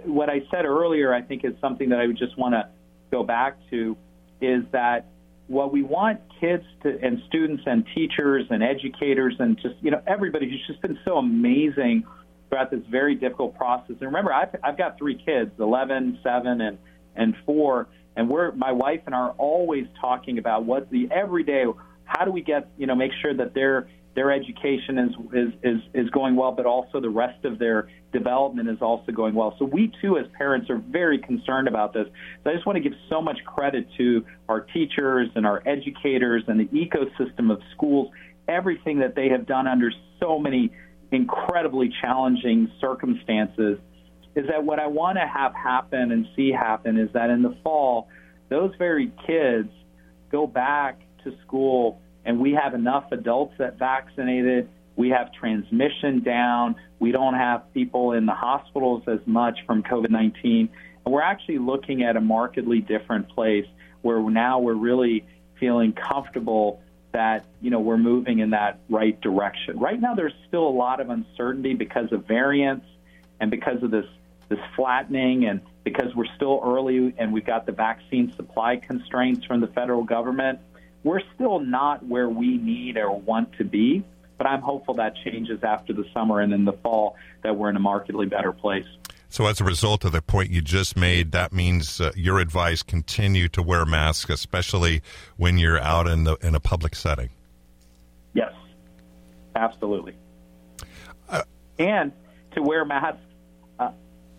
what 0.05 0.29
I 0.29 0.41
said 0.49 0.65
earlier, 0.65 1.13
I 1.13 1.21
think, 1.21 1.43
is 1.43 1.53
something 1.61 1.89
that 1.89 1.99
I 1.99 2.07
would 2.07 2.17
just 2.17 2.37
want 2.37 2.55
to 2.55 2.67
go 3.11 3.23
back 3.23 3.57
to, 3.69 3.97
is 4.41 4.63
that 4.71 5.07
what 5.51 5.71
we 5.71 5.83
want 5.83 6.19
kids 6.39 6.63
to, 6.83 6.97
and 7.01 7.21
students 7.27 7.63
and 7.65 7.85
teachers 7.93 8.45
and 8.49 8.63
educators 8.63 9.35
and 9.39 9.57
just 9.57 9.75
you 9.81 9.91
know 9.91 10.01
everybody 10.07 10.49
who's 10.49 10.65
just 10.65 10.81
been 10.81 10.97
so 11.05 11.17
amazing 11.17 12.03
throughout 12.49 12.71
this 12.71 12.81
very 12.89 13.15
difficult 13.15 13.55
process. 13.55 13.95
And 13.99 14.01
remember, 14.01 14.33
I've, 14.33 14.55
I've 14.63 14.77
got 14.77 14.97
three 14.97 15.15
kids, 15.15 15.51
11, 15.59 16.19
7, 16.23 16.61
and 16.61 16.77
and 17.15 17.35
4, 17.45 17.87
and 18.15 18.29
we're 18.29 18.51
my 18.53 18.71
wife 18.71 19.01
and 19.05 19.13
I 19.13 19.19
are 19.19 19.31
always 19.31 19.85
talking 19.99 20.37
about 20.37 20.63
what 20.63 20.89
the 20.89 21.09
everyday 21.11 21.65
how 22.05 22.25
do 22.25 22.31
we 22.31 22.41
get 22.41 22.69
you 22.77 22.87
know 22.87 22.95
make 22.95 23.11
sure 23.21 23.33
that 23.33 23.53
they're 23.53 23.89
their 24.13 24.31
education 24.31 24.97
is, 24.97 25.11
is, 25.33 25.53
is, 25.63 25.81
is 25.93 26.09
going 26.09 26.35
well, 26.35 26.51
but 26.51 26.65
also 26.65 26.99
the 26.99 27.09
rest 27.09 27.45
of 27.45 27.59
their 27.59 27.89
development 28.11 28.69
is 28.69 28.77
also 28.81 29.11
going 29.11 29.33
well. 29.33 29.55
So 29.57 29.65
we 29.65 29.91
too, 30.01 30.17
as 30.17 30.25
parents, 30.37 30.69
are 30.69 30.79
very 30.89 31.17
concerned 31.17 31.67
about 31.67 31.93
this. 31.93 32.07
So 32.43 32.49
I 32.49 32.53
just 32.53 32.65
want 32.65 32.75
to 32.75 32.81
give 32.81 32.97
so 33.09 33.21
much 33.21 33.37
credit 33.45 33.87
to 33.97 34.25
our 34.49 34.61
teachers 34.61 35.29
and 35.35 35.45
our 35.45 35.63
educators 35.65 36.43
and 36.47 36.59
the 36.59 36.65
ecosystem 36.65 37.51
of 37.51 37.61
schools, 37.73 38.11
everything 38.49 38.99
that 38.99 39.15
they 39.15 39.29
have 39.29 39.45
done 39.45 39.65
under 39.67 39.91
so 40.19 40.37
many 40.37 40.71
incredibly 41.11 41.93
challenging 42.01 42.69
circumstances. 42.81 43.79
Is 44.35 44.45
that 44.47 44.63
what 44.63 44.79
I 44.79 44.87
want 44.87 45.17
to 45.17 45.27
have 45.27 45.53
happen 45.53 46.11
and 46.11 46.25
see 46.35 46.51
happen 46.51 46.97
is 46.97 47.09
that 47.13 47.29
in 47.29 47.41
the 47.43 47.55
fall, 47.63 48.09
those 48.49 48.71
very 48.77 49.11
kids 49.25 49.69
go 50.31 50.47
back 50.47 50.99
to 51.23 51.33
school 51.45 52.01
and 52.25 52.39
we 52.39 52.53
have 52.53 52.73
enough 52.73 53.11
adults 53.11 53.55
that 53.57 53.79
vaccinated. 53.79 54.69
We 54.95 55.09
have 55.09 55.31
transmission 55.33 56.21
down. 56.21 56.75
We 56.99 57.11
don't 57.11 57.33
have 57.33 57.73
people 57.73 58.13
in 58.13 58.25
the 58.25 58.33
hospitals 58.33 59.03
as 59.07 59.19
much 59.25 59.59
from 59.65 59.83
COVID 59.83 60.09
19. 60.09 60.69
And 61.03 61.13
we're 61.13 61.21
actually 61.21 61.57
looking 61.57 62.03
at 62.03 62.15
a 62.15 62.21
markedly 62.21 62.79
different 62.79 63.29
place 63.29 63.65
where 64.01 64.19
now 64.29 64.59
we're 64.59 64.73
really 64.73 65.25
feeling 65.59 65.93
comfortable 65.93 66.81
that 67.11 67.45
you 67.59 67.69
know 67.69 67.79
we're 67.79 67.97
moving 67.97 68.39
in 68.39 68.51
that 68.51 68.79
right 68.89 69.19
direction. 69.21 69.79
Right 69.79 69.99
now, 69.99 70.15
there's 70.15 70.33
still 70.47 70.67
a 70.67 70.69
lot 70.69 70.99
of 70.99 71.09
uncertainty 71.09 71.73
because 71.73 72.11
of 72.11 72.25
variants 72.25 72.85
and 73.39 73.51
because 73.51 73.81
of 73.83 73.91
this 73.91 74.05
this 74.49 74.59
flattening, 74.75 75.45
and 75.45 75.61
because 75.83 76.13
we're 76.15 76.33
still 76.35 76.61
early 76.63 77.13
and 77.17 77.33
we've 77.33 77.45
got 77.45 77.65
the 77.65 77.71
vaccine 77.71 78.33
supply 78.35 78.77
constraints 78.77 79.45
from 79.45 79.61
the 79.61 79.67
federal 79.67 80.03
government 80.03 80.59
we're 81.03 81.21
still 81.35 81.59
not 81.59 82.05
where 82.05 82.29
we 82.29 82.57
need 82.57 82.97
or 82.97 83.11
want 83.11 83.53
to 83.57 83.63
be, 83.63 84.03
but 84.37 84.47
I'm 84.47 84.61
hopeful 84.61 84.95
that 84.95 85.15
changes 85.23 85.63
after 85.63 85.93
the 85.93 86.05
summer 86.13 86.39
and 86.39 86.53
in 86.53 86.65
the 86.65 86.73
fall 86.73 87.15
that 87.43 87.55
we're 87.55 87.69
in 87.69 87.75
a 87.75 87.79
markedly 87.79 88.25
better 88.25 88.51
place. 88.51 88.85
So, 89.29 89.45
as 89.45 89.61
a 89.61 89.63
result 89.63 90.03
of 90.03 90.11
the 90.11 90.21
point 90.21 90.51
you 90.51 90.61
just 90.61 90.97
made, 90.97 91.31
that 91.31 91.53
means 91.53 92.01
uh, 92.01 92.11
your 92.17 92.39
advice 92.39 92.83
continue 92.83 93.47
to 93.49 93.63
wear 93.63 93.85
masks, 93.85 94.29
especially 94.29 95.01
when 95.37 95.57
you're 95.57 95.79
out 95.79 96.05
in 96.07 96.25
the 96.25 96.35
in 96.41 96.53
a 96.53 96.59
public 96.59 96.95
setting. 96.95 97.29
Yes, 98.33 98.51
absolutely, 99.55 100.15
uh, 101.29 101.43
and 101.79 102.11
to 102.55 102.61
wear 102.61 102.83
masks 102.83 103.21
uh, 103.79 103.91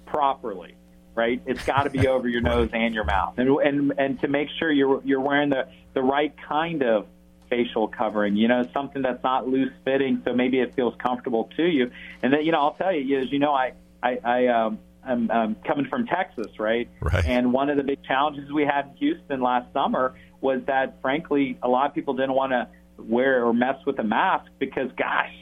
properly 0.04 0.74
right? 1.14 1.42
It's 1.46 1.64
got 1.64 1.84
to 1.84 1.90
be 1.90 2.06
over 2.06 2.28
your 2.28 2.40
nose 2.40 2.70
and 2.72 2.94
your 2.94 3.04
mouth, 3.04 3.34
and 3.38 3.48
and 3.48 3.92
and 3.98 4.20
to 4.20 4.28
make 4.28 4.48
sure 4.58 4.70
you're 4.70 5.02
you're 5.04 5.20
wearing 5.20 5.50
the 5.50 5.68
the 5.94 6.02
right 6.02 6.34
kind 6.48 6.82
of 6.82 7.06
facial 7.48 7.88
covering. 7.88 8.36
You 8.36 8.48
know, 8.48 8.66
something 8.72 9.02
that's 9.02 9.22
not 9.22 9.46
loose 9.46 9.72
fitting, 9.84 10.22
so 10.24 10.32
maybe 10.32 10.60
it 10.60 10.74
feels 10.74 10.94
comfortable 10.96 11.50
to 11.56 11.64
you. 11.64 11.90
And 12.22 12.32
then, 12.32 12.44
you 12.44 12.52
know, 12.52 12.60
I'll 12.60 12.74
tell 12.74 12.94
you, 12.94 13.18
as 13.18 13.30
you 13.30 13.38
know, 13.38 13.52
I 13.52 13.72
I, 14.02 14.18
I 14.24 14.46
um, 14.46 14.78
I'm 15.04 15.30
um, 15.30 15.56
coming 15.66 15.86
from 15.86 16.06
Texas, 16.06 16.58
right? 16.58 16.88
Right. 17.00 17.24
And 17.24 17.52
one 17.52 17.70
of 17.70 17.76
the 17.76 17.82
big 17.82 18.02
challenges 18.04 18.50
we 18.50 18.64
had 18.64 18.86
in 18.86 18.96
Houston 18.96 19.40
last 19.40 19.72
summer 19.72 20.14
was 20.40 20.62
that, 20.66 21.00
frankly, 21.02 21.58
a 21.62 21.68
lot 21.68 21.86
of 21.86 21.94
people 21.94 22.14
didn't 22.14 22.34
want 22.34 22.52
to 22.52 22.68
wear 22.98 23.44
or 23.44 23.52
mess 23.52 23.76
with 23.84 23.98
a 23.98 24.04
mask 24.04 24.50
because, 24.58 24.90
gosh, 24.96 25.32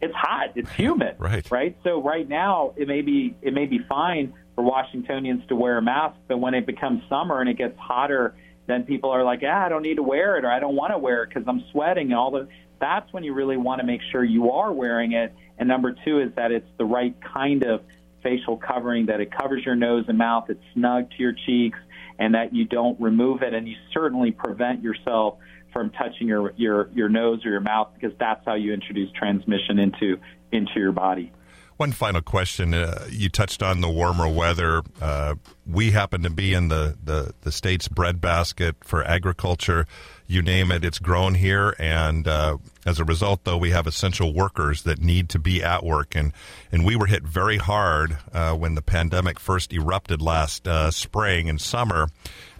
it's 0.00 0.14
hot, 0.14 0.50
it's 0.56 0.70
humid, 0.72 1.16
right? 1.18 1.50
Right. 1.50 1.76
So 1.84 2.02
right 2.02 2.28
now, 2.28 2.74
it 2.76 2.88
may 2.88 3.02
be 3.02 3.34
it 3.40 3.54
may 3.54 3.66
be 3.66 3.78
fine 3.88 4.34
for 4.56 4.64
Washingtonians 4.64 5.46
to 5.48 5.54
wear 5.54 5.78
a 5.78 5.82
mask, 5.82 6.16
but 6.26 6.38
when 6.38 6.54
it 6.54 6.66
becomes 6.66 7.02
summer 7.08 7.40
and 7.40 7.48
it 7.48 7.58
gets 7.58 7.78
hotter, 7.78 8.34
then 8.66 8.82
people 8.82 9.10
are 9.10 9.22
like, 9.22 9.42
ah, 9.44 9.66
I 9.66 9.68
don't 9.68 9.82
need 9.82 9.96
to 9.96 10.02
wear 10.02 10.38
it 10.38 10.44
or 10.44 10.50
I 10.50 10.58
don't 10.58 10.74
want 10.74 10.92
to 10.92 10.98
wear 10.98 11.22
it 11.22 11.28
because 11.28 11.44
I'm 11.46 11.62
sweating 11.70 12.06
and 12.06 12.14
all 12.14 12.32
the. 12.32 12.48
That's 12.80 13.10
when 13.12 13.22
you 13.22 13.32
really 13.32 13.56
want 13.56 13.80
to 13.80 13.86
make 13.86 14.00
sure 14.10 14.24
you 14.24 14.50
are 14.50 14.72
wearing 14.72 15.12
it. 15.12 15.32
And 15.58 15.68
number 15.68 15.94
two 16.04 16.20
is 16.20 16.32
that 16.36 16.50
it's 16.50 16.68
the 16.76 16.84
right 16.84 17.14
kind 17.22 17.62
of 17.64 17.82
facial 18.22 18.56
covering, 18.56 19.06
that 19.06 19.20
it 19.20 19.30
covers 19.30 19.64
your 19.64 19.76
nose 19.76 20.06
and 20.08 20.18
mouth, 20.18 20.50
it's 20.50 20.60
snug 20.74 21.10
to 21.10 21.16
your 21.18 21.32
cheeks, 21.46 21.78
and 22.18 22.34
that 22.34 22.54
you 22.54 22.64
don't 22.64 23.00
remove 23.00 23.42
it, 23.42 23.54
and 23.54 23.68
you 23.68 23.76
certainly 23.92 24.32
prevent 24.32 24.82
yourself 24.82 25.38
from 25.72 25.90
touching 25.90 26.26
your 26.26 26.52
your 26.56 26.88
your 26.94 27.08
nose 27.08 27.44
or 27.44 27.50
your 27.50 27.60
mouth 27.60 27.88
because 27.94 28.16
that's 28.18 28.42
how 28.46 28.54
you 28.54 28.72
introduce 28.72 29.10
transmission 29.12 29.78
into 29.78 30.18
into 30.50 30.72
your 30.76 30.92
body. 30.92 31.32
One 31.76 31.92
final 31.92 32.22
question. 32.22 32.72
Uh, 32.72 33.06
you 33.10 33.28
touched 33.28 33.62
on 33.62 33.82
the 33.82 33.90
warmer 33.90 34.28
weather. 34.28 34.82
Uh, 35.00 35.34
we 35.66 35.90
happen 35.90 36.22
to 36.22 36.30
be 36.30 36.54
in 36.54 36.68
the, 36.68 36.96
the, 37.04 37.34
the 37.42 37.52
state's 37.52 37.86
breadbasket 37.86 38.76
for 38.82 39.04
agriculture. 39.04 39.86
You 40.28 40.42
name 40.42 40.72
it, 40.72 40.84
it's 40.84 40.98
grown 40.98 41.34
here. 41.34 41.74
And 41.78 42.26
uh, 42.26 42.58
as 42.84 42.98
a 42.98 43.04
result, 43.04 43.44
though, 43.44 43.56
we 43.56 43.70
have 43.70 43.86
essential 43.86 44.34
workers 44.34 44.82
that 44.82 45.00
need 45.00 45.28
to 45.30 45.38
be 45.38 45.62
at 45.62 45.84
work. 45.84 46.16
And, 46.16 46.32
and 46.72 46.84
we 46.84 46.96
were 46.96 47.06
hit 47.06 47.22
very 47.22 47.58
hard 47.58 48.18
uh, 48.32 48.54
when 48.54 48.74
the 48.74 48.82
pandemic 48.82 49.38
first 49.38 49.72
erupted 49.72 50.20
last 50.20 50.66
uh, 50.66 50.90
spring 50.90 51.48
and 51.48 51.60
summer. 51.60 52.08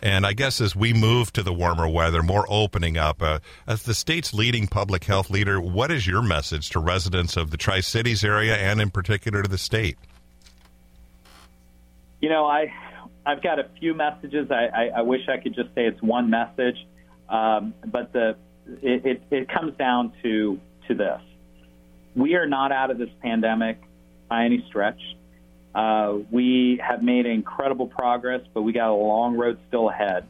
And 0.01 0.25
I 0.25 0.33
guess 0.33 0.61
as 0.61 0.77
we 0.77 0.93
move 0.93 1.33
to 1.33 1.43
the 1.43 1.53
warmer 1.53 1.89
weather, 1.89 2.23
more 2.23 2.47
opening 2.49 2.97
up, 2.97 3.21
uh, 3.21 3.41
as 3.67 3.83
the 3.83 3.95
state's 3.95 4.33
leading 4.33 4.69
public 4.69 5.05
health 5.05 5.31
leader, 5.31 5.61
what 5.61 5.91
is 5.91 6.07
your 6.07 6.23
message 6.23 6.71
to 6.71 6.79
residents 6.79 7.37
of 7.37 7.51
the 7.51 7.57
Tri 7.57 7.81
Cities 7.81 8.23
area 8.23 8.57
and 8.57 8.81
in 8.81 8.91
particular 8.91 9.43
to 9.43 9.49
the 9.49 9.59
state? 9.59 9.99
You 12.21 12.29
know, 12.29 12.47
I 12.47 12.73
I've 13.27 13.43
got 13.43 13.59
a 13.59 13.69
few 13.81 13.93
messages. 13.93 14.51
I, 14.51 14.67
I, 14.67 14.91
I 14.99 15.03
wish 15.03 15.29
I 15.29 15.37
could 15.39 15.55
just 15.55 15.75
say 15.75 15.87
it's 15.87 16.01
one 16.01 16.31
message, 16.31 16.77
um, 17.29 17.75
but 17.87 18.13
the 18.13 18.37
it, 18.83 19.07
it, 19.07 19.23
it 19.31 19.49
comes 19.49 19.77
down 19.77 20.13
to 20.23 20.61
to 20.89 20.95
this: 20.95 21.21
we 22.15 22.35
are 22.35 22.47
not 22.47 22.73
out 22.73 22.91
of 22.91 22.99
this 22.99 23.11
pandemic 23.23 23.81
by 24.29 24.45
any 24.45 24.65
stretch. 24.69 25.01
Uh, 25.75 26.19
we 26.31 26.81
have 26.83 27.03
made 27.03 27.27
incredible 27.27 27.87
progress, 27.87 28.41
but 28.55 28.63
we 28.63 28.73
got 28.73 28.91
a 28.91 28.95
long 28.95 29.37
road 29.37 29.59
still 29.69 29.91
ahead. 29.91 30.27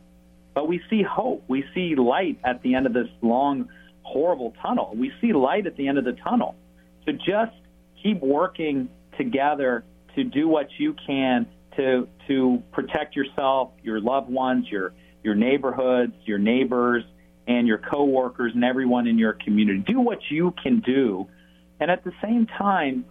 But 0.54 0.66
we 0.68 0.80
see 0.90 1.02
hope. 1.02 1.44
We 1.46 1.64
see 1.74 1.94
light 1.94 2.38
at 2.42 2.62
the 2.62 2.74
end 2.74 2.86
of 2.86 2.94
this 2.94 3.08
long, 3.22 3.68
horrible 4.02 4.54
tunnel. 4.60 4.92
We 4.96 5.12
see 5.20 5.32
light 5.32 5.66
at 5.66 5.76
the 5.76 5.86
end 5.86 5.98
of 5.98 6.04
the 6.04 6.14
tunnel. 6.14 6.56
So 7.04 7.12
just 7.12 7.52
keep 8.02 8.20
working 8.20 8.88
together 9.16 9.84
to 10.16 10.24
do 10.24 10.48
what 10.48 10.68
you 10.78 10.94
can 11.06 11.46
to 11.76 12.08
to 12.26 12.62
protect 12.72 13.14
yourself, 13.14 13.70
your 13.82 14.00
loved 14.00 14.30
ones, 14.30 14.66
your 14.68 14.92
your 15.26 15.34
neighborhoods, 15.34 16.14
your 16.24 16.38
neighbors, 16.38 17.04
and 17.46 17.66
your 17.68 17.78
coworkers 17.78 18.52
and 18.54 18.64
everyone 18.64 19.06
in 19.06 19.18
your 19.18 19.34
community. 19.34 19.80
Do 19.86 20.00
what 20.00 20.20
you 20.30 20.54
can 20.62 20.80
do, 20.80 21.26
and 21.80 21.90
at 21.90 22.04
the 22.04 22.12
same 22.22 22.46
time, 22.46 23.04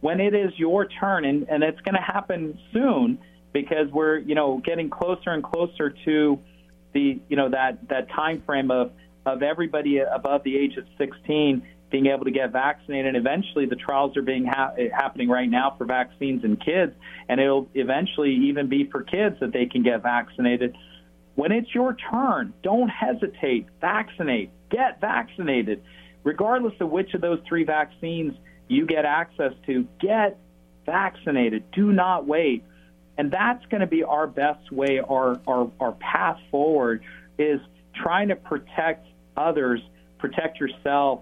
when 0.00 0.20
it 0.20 0.34
is 0.34 0.52
your 0.56 0.86
turn, 0.86 1.24
and, 1.24 1.46
and 1.50 1.62
it's 1.62 1.80
going 1.80 1.96
to 1.96 2.00
happen 2.00 2.58
soon 2.72 3.18
because 3.52 3.90
we're 3.92 4.18
you 4.18 4.34
know 4.34 4.62
getting 4.64 4.88
closer 4.88 5.30
and 5.30 5.42
closer 5.42 5.94
to 6.04 6.38
the 6.94 7.20
you 7.28 7.36
know 7.36 7.50
that 7.50 7.88
that 7.88 8.08
time 8.10 8.42
frame 8.46 8.70
of 8.70 8.92
of 9.26 9.42
everybody 9.42 9.98
above 9.98 10.44
the 10.44 10.56
age 10.56 10.76
of 10.76 10.84
16 10.98 11.62
being 11.90 12.06
able 12.06 12.24
to 12.24 12.30
get 12.30 12.52
vaccinated. 12.52 13.06
And 13.06 13.16
eventually, 13.16 13.66
the 13.66 13.76
trials 13.76 14.16
are 14.16 14.22
being 14.22 14.44
ha- 14.44 14.74
happening 14.92 15.28
right 15.28 15.48
now 15.48 15.74
for 15.76 15.84
vaccines 15.84 16.44
in 16.44 16.56
kids, 16.56 16.92
and 17.28 17.40
it'll 17.40 17.68
eventually 17.74 18.34
even 18.48 18.68
be 18.68 18.88
for 18.90 19.02
kids 19.02 19.36
that 19.40 19.52
they 19.52 19.66
can 19.66 19.82
get 19.82 20.02
vaccinated. 20.02 20.76
When 21.36 21.52
it's 21.52 21.72
your 21.74 21.94
turn, 22.10 22.52
don't 22.62 22.88
hesitate. 22.88 23.66
Vaccinate. 23.80 24.50
Get 24.70 25.00
vaccinated. 25.00 25.82
Regardless 26.24 26.74
of 26.80 26.90
which 26.90 27.14
of 27.14 27.20
those 27.20 27.38
three 27.46 27.62
vaccines 27.62 28.34
you 28.68 28.86
get 28.86 29.04
access 29.04 29.52
to, 29.66 29.86
get 30.00 30.38
vaccinated. 30.84 31.70
Do 31.70 31.92
not 31.92 32.26
wait. 32.26 32.64
And 33.18 33.30
that's 33.30 33.64
going 33.66 33.82
to 33.82 33.86
be 33.86 34.02
our 34.02 34.26
best 34.26 34.72
way, 34.72 34.98
our, 34.98 35.40
our, 35.46 35.70
our 35.78 35.92
path 35.92 36.38
forward 36.50 37.02
is 37.38 37.60
trying 37.94 38.28
to 38.28 38.36
protect 38.36 39.06
others, 39.36 39.80
protect 40.18 40.58
yourself, 40.58 41.20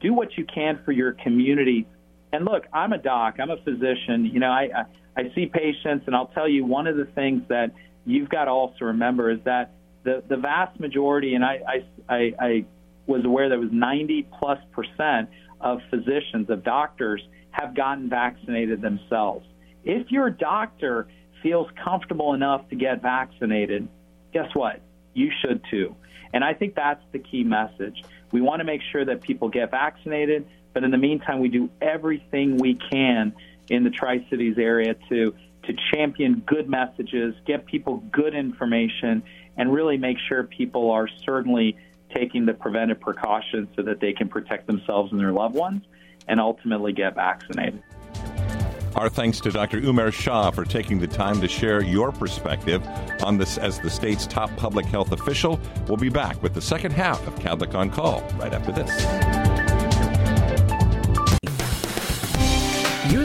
do 0.00 0.14
what 0.14 0.36
you 0.36 0.44
can 0.44 0.80
for 0.84 0.92
your 0.92 1.12
community. 1.12 1.86
And 2.32 2.44
look, 2.44 2.64
I'm 2.72 2.92
a 2.92 2.98
doc, 2.98 3.36
I'm 3.40 3.50
a 3.50 3.56
physician. 3.58 4.26
You 4.26 4.40
know, 4.40 4.50
I, 4.50 4.68
I, 5.16 5.20
I 5.20 5.34
see 5.34 5.46
patients, 5.46 6.04
and 6.06 6.14
I'll 6.14 6.28
tell 6.28 6.48
you 6.48 6.64
one 6.64 6.86
of 6.86 6.96
the 6.96 7.06
things 7.06 7.42
that 7.48 7.72
you've 8.06 8.28
got 8.28 8.44
to 8.44 8.50
also 8.50 8.86
remember 8.86 9.30
is 9.30 9.40
that 9.44 9.72
the, 10.04 10.22
the 10.26 10.36
vast 10.36 10.78
majority, 10.80 11.34
and 11.34 11.44
I, 11.44 11.60
I, 12.08 12.14
I, 12.14 12.34
I 12.38 12.64
was 13.06 13.24
aware 13.24 13.48
that 13.48 13.58
was 13.58 13.70
90 13.72 14.28
plus 14.38 14.58
percent 14.72 15.28
of 15.60 15.80
physicians, 15.90 16.48
of 16.48 16.62
doctors, 16.64 17.20
have 17.50 17.74
gotten 17.74 18.08
vaccinated 18.08 18.80
themselves. 18.80 19.46
If 19.84 20.10
your 20.10 20.30
doctor 20.30 21.08
feels 21.42 21.68
comfortable 21.82 22.34
enough 22.34 22.68
to 22.70 22.76
get 22.76 23.02
vaccinated, 23.02 23.88
guess 24.32 24.48
what? 24.54 24.80
You 25.14 25.30
should 25.42 25.62
too. 25.70 25.96
And 26.32 26.44
I 26.44 26.54
think 26.54 26.74
that's 26.74 27.02
the 27.12 27.18
key 27.18 27.44
message. 27.44 28.02
We 28.32 28.40
want 28.40 28.60
to 28.60 28.64
make 28.64 28.82
sure 28.92 29.04
that 29.04 29.22
people 29.22 29.48
get 29.48 29.70
vaccinated, 29.70 30.46
but 30.72 30.84
in 30.84 30.90
the 30.90 30.98
meantime, 30.98 31.40
we 31.40 31.48
do 31.48 31.70
everything 31.80 32.58
we 32.58 32.74
can 32.74 33.32
in 33.70 33.84
the 33.84 33.90
Tri 33.90 34.26
Cities 34.28 34.56
area 34.58 34.94
to 35.08 35.34
to 35.66 35.74
champion 35.92 36.42
good 36.46 36.68
messages, 36.68 37.34
get 37.46 37.66
people 37.66 38.02
good 38.12 38.34
information, 38.34 39.22
and 39.56 39.72
really 39.72 39.96
make 39.96 40.16
sure 40.28 40.44
people 40.44 40.90
are 40.90 41.08
certainly 41.24 41.76
taking 42.14 42.46
the 42.46 42.54
preventive 42.54 43.00
precautions 43.00 43.68
so 43.76 43.82
that 43.82 44.00
they 44.00 44.12
can 44.12 44.28
protect 44.28 44.66
themselves 44.66 45.10
and 45.12 45.20
their 45.20 45.32
loved 45.32 45.54
ones 45.54 45.82
and 46.28 46.40
ultimately 46.40 46.92
get 46.92 47.14
vaccinated. 47.14 47.82
Our 48.94 49.10
thanks 49.10 49.40
to 49.40 49.50
Dr. 49.50 49.80
Umair 49.82 50.10
Shah 50.10 50.50
for 50.50 50.64
taking 50.64 50.98
the 50.98 51.06
time 51.06 51.40
to 51.42 51.48
share 51.48 51.82
your 51.82 52.12
perspective 52.12 52.82
on 53.22 53.36
this 53.36 53.58
as 53.58 53.78
the 53.78 53.90
state's 53.90 54.26
top 54.26 54.54
public 54.56 54.86
health 54.86 55.12
official. 55.12 55.60
We'll 55.86 55.98
be 55.98 56.08
back 56.08 56.42
with 56.42 56.54
the 56.54 56.62
second 56.62 56.92
half 56.92 57.26
of 57.26 57.34
Kadlec 57.34 57.74
on 57.74 57.90
Call 57.90 58.22
right 58.38 58.54
after 58.54 58.72
this. 58.72 59.55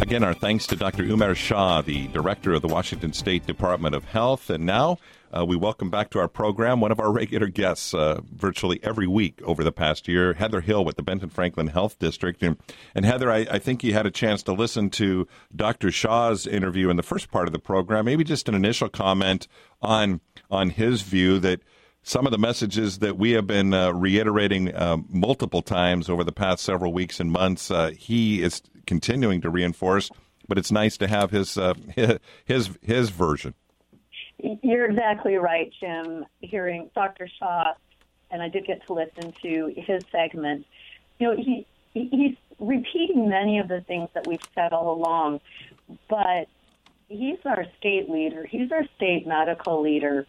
Again, 0.00 0.24
our 0.24 0.32
thanks 0.32 0.66
to 0.68 0.76
Dr. 0.76 1.04
Umair 1.04 1.36
Shah, 1.36 1.82
the 1.82 2.08
director 2.08 2.54
of 2.54 2.62
the 2.62 2.68
Washington 2.68 3.12
State 3.12 3.46
Department 3.46 3.94
of 3.94 4.04
Health. 4.04 4.48
And 4.48 4.64
now 4.64 4.96
uh, 5.30 5.44
we 5.44 5.56
welcome 5.56 5.90
back 5.90 6.08
to 6.10 6.18
our 6.18 6.26
program 6.26 6.80
one 6.80 6.90
of 6.90 6.98
our 6.98 7.12
regular 7.12 7.48
guests 7.48 7.92
uh, 7.92 8.22
virtually 8.32 8.80
every 8.82 9.06
week 9.06 9.42
over 9.42 9.62
the 9.62 9.70
past 9.70 10.08
year, 10.08 10.32
Heather 10.32 10.62
Hill 10.62 10.86
with 10.86 10.96
the 10.96 11.02
Benton 11.02 11.28
Franklin 11.28 11.66
Health 11.66 11.98
District. 11.98 12.42
And, 12.42 12.56
and 12.94 13.04
Heather, 13.04 13.30
I, 13.30 13.46
I, 13.50 13.58
think 13.58 13.84
you 13.84 13.92
had 13.92 14.06
a 14.06 14.10
chance 14.10 14.42
to 14.44 14.52
listen 14.52 14.88
to 14.90 15.28
Dr. 15.54 15.92
Shah's 15.92 16.46
interview 16.46 16.88
in 16.88 16.96
the 16.96 17.02
first 17.02 17.30
part 17.30 17.46
of 17.46 17.52
the 17.52 17.58
program. 17.58 18.06
Maybe 18.06 18.24
just 18.24 18.48
an 18.48 18.54
initial 18.54 18.88
comment 18.88 19.48
on 19.82 20.22
on 20.50 20.70
his 20.70 21.02
view 21.02 21.38
that 21.40 21.60
some 22.02 22.26
of 22.26 22.32
the 22.32 22.38
messages 22.38 23.00
that 23.00 23.18
we 23.18 23.32
have 23.32 23.46
been 23.46 23.74
uh, 23.74 23.92
reiterating 23.92 24.74
uh, 24.74 24.96
multiple 25.08 25.62
times 25.62 26.08
over 26.08 26.24
the 26.24 26.32
past 26.32 26.64
several 26.64 26.92
weeks 26.92 27.20
and 27.20 27.30
months, 27.30 27.70
uh, 27.70 27.90
he 27.90 28.42
is 28.42 28.62
continuing 28.90 29.40
to 29.40 29.48
reinforce. 29.48 30.10
But 30.48 30.58
it's 30.58 30.72
nice 30.72 30.96
to 30.96 31.06
have 31.06 31.30
his 31.30 31.56
uh, 31.56 31.74
his 32.44 32.70
his 32.82 33.10
version. 33.10 33.54
You're 34.38 34.90
exactly 34.90 35.36
right, 35.36 35.72
Jim. 35.78 36.26
Hearing 36.40 36.90
Dr. 36.92 37.28
Shah, 37.38 37.74
and 38.32 38.42
I 38.42 38.48
did 38.48 38.66
get 38.66 38.84
to 38.88 38.94
listen 38.94 39.32
to 39.42 39.72
his 39.76 40.02
segment. 40.10 40.66
You 41.20 41.28
know, 41.28 41.36
he 41.36 41.66
he's 41.94 42.36
repeating 42.58 43.28
many 43.28 43.60
of 43.60 43.68
the 43.68 43.80
things 43.82 44.08
that 44.14 44.26
we've 44.26 44.42
said 44.56 44.72
all 44.72 44.92
along, 44.92 45.40
but 46.08 46.48
he's 47.06 47.38
our 47.44 47.64
state 47.78 48.10
leader. 48.10 48.44
He's 48.44 48.72
our 48.72 48.84
state 48.96 49.28
medical 49.28 49.80
leader. 49.80 50.26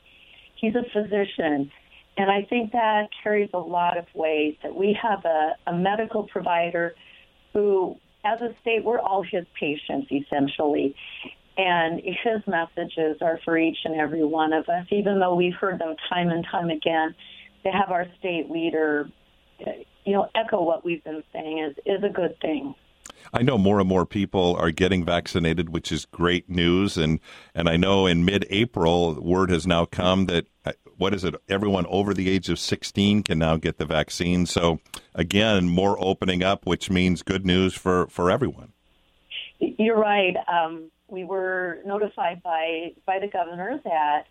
He's 0.55 0.75
a 0.75 0.83
physician. 0.93 1.71
And 2.15 2.29
I 2.29 2.43
think 2.43 2.73
that 2.73 3.07
carries 3.23 3.49
a 3.55 3.59
lot 3.59 3.97
of 3.97 4.05
weight 4.13 4.59
that 4.61 4.75
we 4.75 4.95
have 5.01 5.25
a, 5.25 5.55
a 5.65 5.73
medical 5.73 6.23
provider 6.23 6.93
who, 7.53 7.97
as 8.23 8.41
a 8.41 8.55
state, 8.61 8.83
we're 8.83 8.99
all 8.99 9.23
his 9.23 9.45
patients 9.59 10.11
essentially. 10.11 10.95
And 11.57 12.01
his 12.01 12.41
messages 12.47 13.17
are 13.21 13.39
for 13.43 13.57
each 13.57 13.77
and 13.83 13.99
every 13.99 14.23
one 14.23 14.53
of 14.53 14.69
us, 14.69 14.87
even 14.89 15.19
though 15.19 15.35
we've 15.35 15.53
heard 15.53 15.79
them 15.79 15.95
time 16.09 16.29
and 16.29 16.45
time 16.49 16.69
again. 16.69 17.13
To 17.63 17.69
have 17.69 17.91
our 17.91 18.07
state 18.17 18.49
leader, 18.49 19.07
you 20.05 20.13
know, 20.13 20.29
echo 20.33 20.63
what 20.63 20.83
we've 20.83 21.03
been 21.03 21.23
saying 21.31 21.59
is 21.59 21.75
is 21.85 22.03
a 22.03 22.09
good 22.09 22.39
thing. 22.41 22.73
I 23.33 23.43
know 23.43 23.57
more 23.57 23.79
and 23.79 23.87
more 23.87 24.05
people 24.05 24.55
are 24.55 24.71
getting 24.71 25.05
vaccinated, 25.05 25.69
which 25.69 25.91
is 25.91 26.05
great 26.05 26.49
news. 26.49 26.97
And 26.97 27.19
and 27.53 27.69
I 27.69 27.77
know 27.77 28.07
in 28.07 28.25
mid-April, 28.25 29.21
word 29.21 29.51
has 29.51 29.67
now 29.67 29.85
come 29.85 30.25
that 30.25 30.47
uh, 30.65 30.71
what 31.01 31.15
is 31.15 31.23
it? 31.23 31.33
Everyone 31.49 31.87
over 31.87 32.13
the 32.13 32.29
age 32.29 32.47
of 32.47 32.59
16 32.59 33.23
can 33.23 33.39
now 33.39 33.57
get 33.57 33.79
the 33.79 33.85
vaccine. 33.85 34.45
So 34.45 34.79
again, 35.15 35.67
more 35.67 35.97
opening 35.99 36.43
up, 36.43 36.67
which 36.67 36.91
means 36.91 37.23
good 37.23 37.43
news 37.43 37.73
for 37.73 38.05
for 38.07 38.29
everyone. 38.29 38.73
You're 39.59 39.97
right. 39.97 40.35
Um, 40.47 40.91
we 41.07 41.23
were 41.23 41.79
notified 41.87 42.43
by 42.43 42.93
by 43.07 43.17
the 43.17 43.27
governor 43.27 43.79
that 43.83 44.27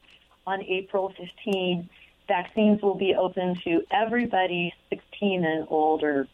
on 0.47 0.63
April 0.63 1.13
15, 1.19 1.89
vaccines 2.29 2.81
will 2.83 2.95
be 2.95 3.17
open 3.17 3.57
to 3.65 3.83
everybody 3.91 4.73
16 4.91 5.45
and 5.45 5.67
older, 5.69 6.29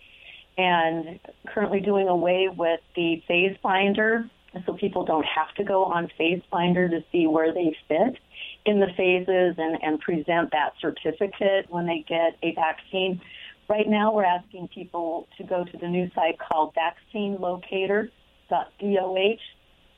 and 0.58 1.18
currently 1.46 1.80
doing 1.80 2.08
away 2.08 2.50
with 2.54 2.80
the 2.94 3.22
phase 3.26 3.56
finder, 3.62 4.28
so 4.66 4.74
people 4.74 5.06
don't 5.06 5.24
have 5.24 5.54
to 5.54 5.64
go 5.64 5.84
on 5.84 6.10
phase 6.18 6.42
finder 6.50 6.90
to 6.90 7.02
see 7.10 7.26
where 7.26 7.54
they 7.54 7.74
fit 7.88 8.18
in 8.66 8.80
the 8.80 8.88
phases 8.96 9.54
and, 9.58 9.78
and 9.82 10.00
present 10.00 10.50
that 10.52 10.72
certificate 10.80 11.66
when 11.68 11.86
they 11.86 12.04
get 12.08 12.38
a 12.42 12.54
vaccine. 12.54 13.20
Right 13.68 13.88
now, 13.88 14.12
we're 14.12 14.24
asking 14.24 14.68
people 14.68 15.28
to 15.38 15.44
go 15.44 15.64
to 15.64 15.76
the 15.76 15.88
new 15.88 16.08
site 16.14 16.38
called 16.38 16.74
vaccinelocator.doh 16.74 19.36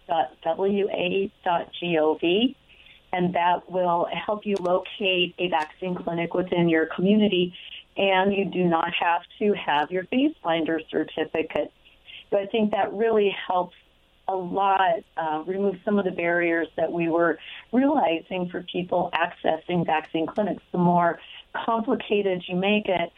wa.gov, 0.09 1.44
and 3.12 3.35
that 3.35 3.70
will 3.70 4.07
help 4.26 4.44
you 4.44 4.57
locate 4.61 5.35
a 5.38 5.48
vaccine 5.48 5.94
clinic 5.94 6.35
within 6.35 6.68
your 6.68 6.87
community. 6.87 7.54
And 7.96 8.33
you 8.33 8.44
do 8.44 8.64
not 8.64 8.92
have 8.94 9.22
to 9.40 9.54
have 9.54 9.90
your 9.90 10.04
phase 10.04 10.35
finder 10.42 10.81
certificate. 10.90 11.72
So 12.31 12.38
I 12.38 12.46
think 12.46 12.72
that 12.72 12.92
really 12.92 13.35
helps 13.46 13.74
a 14.28 14.36
lot 14.36 15.00
uh, 15.16 15.42
remove 15.46 15.76
some 15.84 15.98
of 15.98 16.04
the 16.04 16.10
barriers 16.10 16.68
that 16.76 16.92
we 16.92 17.08
were 17.08 17.38
realizing 17.72 18.48
for 18.50 18.62
people 18.70 19.10
accessing 19.14 19.86
vaccine 19.86 20.26
clinics. 20.26 20.62
The 20.70 20.78
more 20.78 21.18
complicated 21.54 22.44
you 22.46 22.56
make 22.56 22.86
it, 22.86 23.10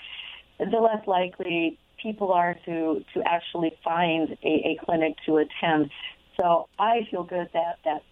the 0.59 0.79
less 0.79 1.07
likely 1.07 1.79
people 2.01 2.33
are 2.33 2.57
to, 2.65 3.05
to 3.15 3.23
actually 3.27 3.73
find 3.83 4.37
a, 4.43 4.47
a 4.47 4.79
clinic 4.85 5.15
to 5.27 5.39
attend. 5.39 5.91
So 6.37 6.69
I 6.79 7.07
feel 7.11 7.25
good 7.25 7.49
that 7.53 7.79
that 7.85 8.03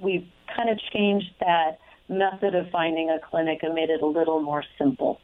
we've 0.00 0.26
kind 0.54 0.70
of 0.70 0.78
changed 0.92 1.34
that 1.40 1.78
method 2.08 2.54
of 2.54 2.70
finding 2.70 3.10
a 3.10 3.18
clinic 3.18 3.60
and 3.62 3.74
made 3.74 3.90
it 3.90 4.00
a 4.00 4.06
little 4.06 4.40
more 4.40 4.64
simple. 4.78 5.20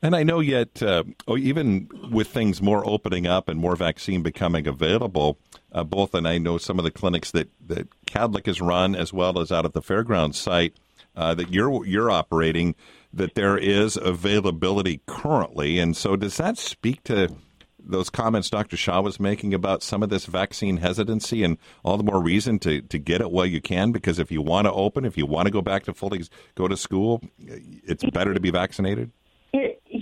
And 0.00 0.14
I 0.14 0.22
know 0.22 0.38
yet, 0.38 0.80
uh, 0.80 1.04
oh, 1.26 1.36
even 1.36 1.88
with 2.10 2.28
things 2.28 2.62
more 2.62 2.88
opening 2.88 3.26
up 3.26 3.48
and 3.48 3.58
more 3.58 3.74
vaccine 3.74 4.22
becoming 4.22 4.66
available, 4.68 5.38
uh, 5.72 5.82
both, 5.82 6.14
and 6.14 6.26
I 6.28 6.38
know 6.38 6.56
some 6.56 6.78
of 6.78 6.84
the 6.84 6.90
clinics 6.90 7.32
that, 7.32 7.50
that 7.66 7.88
Kadlec 8.06 8.46
has 8.46 8.60
run, 8.60 8.94
as 8.94 9.12
well 9.12 9.40
as 9.40 9.50
out 9.50 9.64
at 9.64 9.72
the 9.72 9.82
fairgrounds 9.82 10.38
site 10.38 10.74
uh, 11.16 11.34
that 11.34 11.52
you're 11.52 11.84
you're 11.84 12.10
operating, 12.10 12.76
that 13.12 13.34
there 13.34 13.58
is 13.58 13.96
availability 13.96 15.00
currently. 15.06 15.80
And 15.80 15.96
so, 15.96 16.14
does 16.14 16.36
that 16.36 16.58
speak 16.58 17.02
to 17.04 17.34
those 17.80 18.10
comments 18.10 18.50
Dr. 18.50 18.76
Shah 18.76 19.00
was 19.00 19.18
making 19.18 19.54
about 19.54 19.82
some 19.82 20.02
of 20.02 20.10
this 20.10 20.26
vaccine 20.26 20.76
hesitancy 20.76 21.42
and 21.42 21.58
all 21.82 21.96
the 21.96 22.04
more 22.04 22.22
reason 22.22 22.58
to, 22.60 22.82
to 22.82 22.98
get 22.98 23.20
it 23.20 23.32
while 23.32 23.46
you 23.46 23.60
can? 23.60 23.90
Because 23.90 24.18
if 24.18 24.30
you 24.30 24.42
want 24.42 24.66
to 24.66 24.72
open, 24.72 25.04
if 25.04 25.16
you 25.18 25.26
want 25.26 25.46
to 25.46 25.52
go 25.52 25.62
back 25.62 25.84
to 25.84 25.94
fully 25.94 26.22
go 26.54 26.68
to 26.68 26.76
school, 26.76 27.20
it's 27.38 28.04
better 28.04 28.32
to 28.32 28.40
be 28.40 28.50
vaccinated. 28.50 29.10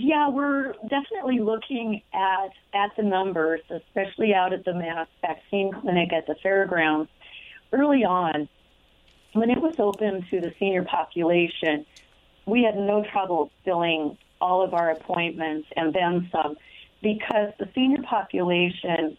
Yeah, 0.07 0.29
we're 0.29 0.71
definitely 0.87 1.39
looking 1.39 2.01
at 2.13 2.51
at 2.73 2.95
the 2.95 3.03
numbers, 3.03 3.59
especially 3.69 4.33
out 4.33 4.53
at 4.53 4.63
the 4.63 4.73
mass 4.73 5.09
vaccine 5.19 5.73
clinic 5.73 6.13
at 6.13 6.25
the 6.27 6.35
fairgrounds. 6.41 7.09
Early 7.73 8.05
on, 8.05 8.47
when 9.33 9.49
it 9.49 9.61
was 9.61 9.75
open 9.79 10.25
to 10.29 10.39
the 10.39 10.53
senior 10.59 10.85
population, 10.85 11.85
we 12.45 12.63
had 12.63 12.77
no 12.77 13.03
trouble 13.11 13.51
filling 13.65 14.17
all 14.39 14.63
of 14.63 14.73
our 14.73 14.91
appointments 14.91 15.67
and 15.75 15.93
then 15.93 16.29
some 16.31 16.55
because 17.03 17.51
the 17.59 17.67
senior 17.75 18.01
population 18.03 19.17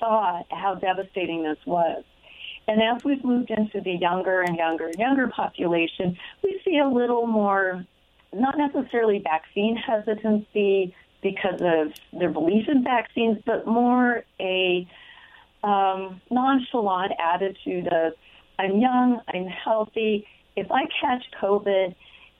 saw 0.00 0.42
how 0.50 0.74
devastating 0.74 1.44
this 1.44 1.58
was. 1.64 2.02
And 2.66 2.82
as 2.82 3.04
we've 3.04 3.24
moved 3.24 3.50
into 3.50 3.80
the 3.80 3.92
younger 3.92 4.40
and 4.40 4.56
younger 4.56 4.86
and 4.86 4.98
younger 4.98 5.28
population, 5.28 6.18
we 6.42 6.60
see 6.64 6.78
a 6.78 6.88
little 6.88 7.28
more, 7.28 7.86
not 8.34 8.56
necessarily 8.58 9.18
vaccine 9.22 9.76
hesitancy 9.76 10.94
because 11.22 11.60
of 11.60 11.92
their 12.18 12.30
belief 12.30 12.68
in 12.68 12.84
vaccines, 12.84 13.38
but 13.46 13.66
more 13.66 14.24
a 14.40 14.86
um, 15.62 16.20
nonchalant 16.30 17.12
attitude 17.18 17.88
of, 17.88 18.12
I'm 18.58 18.78
young, 18.78 19.20
I'm 19.32 19.46
healthy. 19.46 20.26
If 20.54 20.70
I 20.70 20.82
catch 21.00 21.24
COVID, 21.42 21.94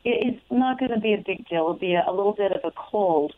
it's 0.04 0.40
not 0.50 0.78
going 0.78 0.92
to 0.92 1.00
be 1.00 1.14
a 1.14 1.22
big 1.26 1.48
deal. 1.48 1.61
It'll 1.61 1.74
be 1.74 1.94
a, 1.94 2.04
a 2.07 2.12
little 2.12 2.35
bit 2.35 2.52
of 2.52 2.61
a 2.64 2.72
cold. 2.76 3.33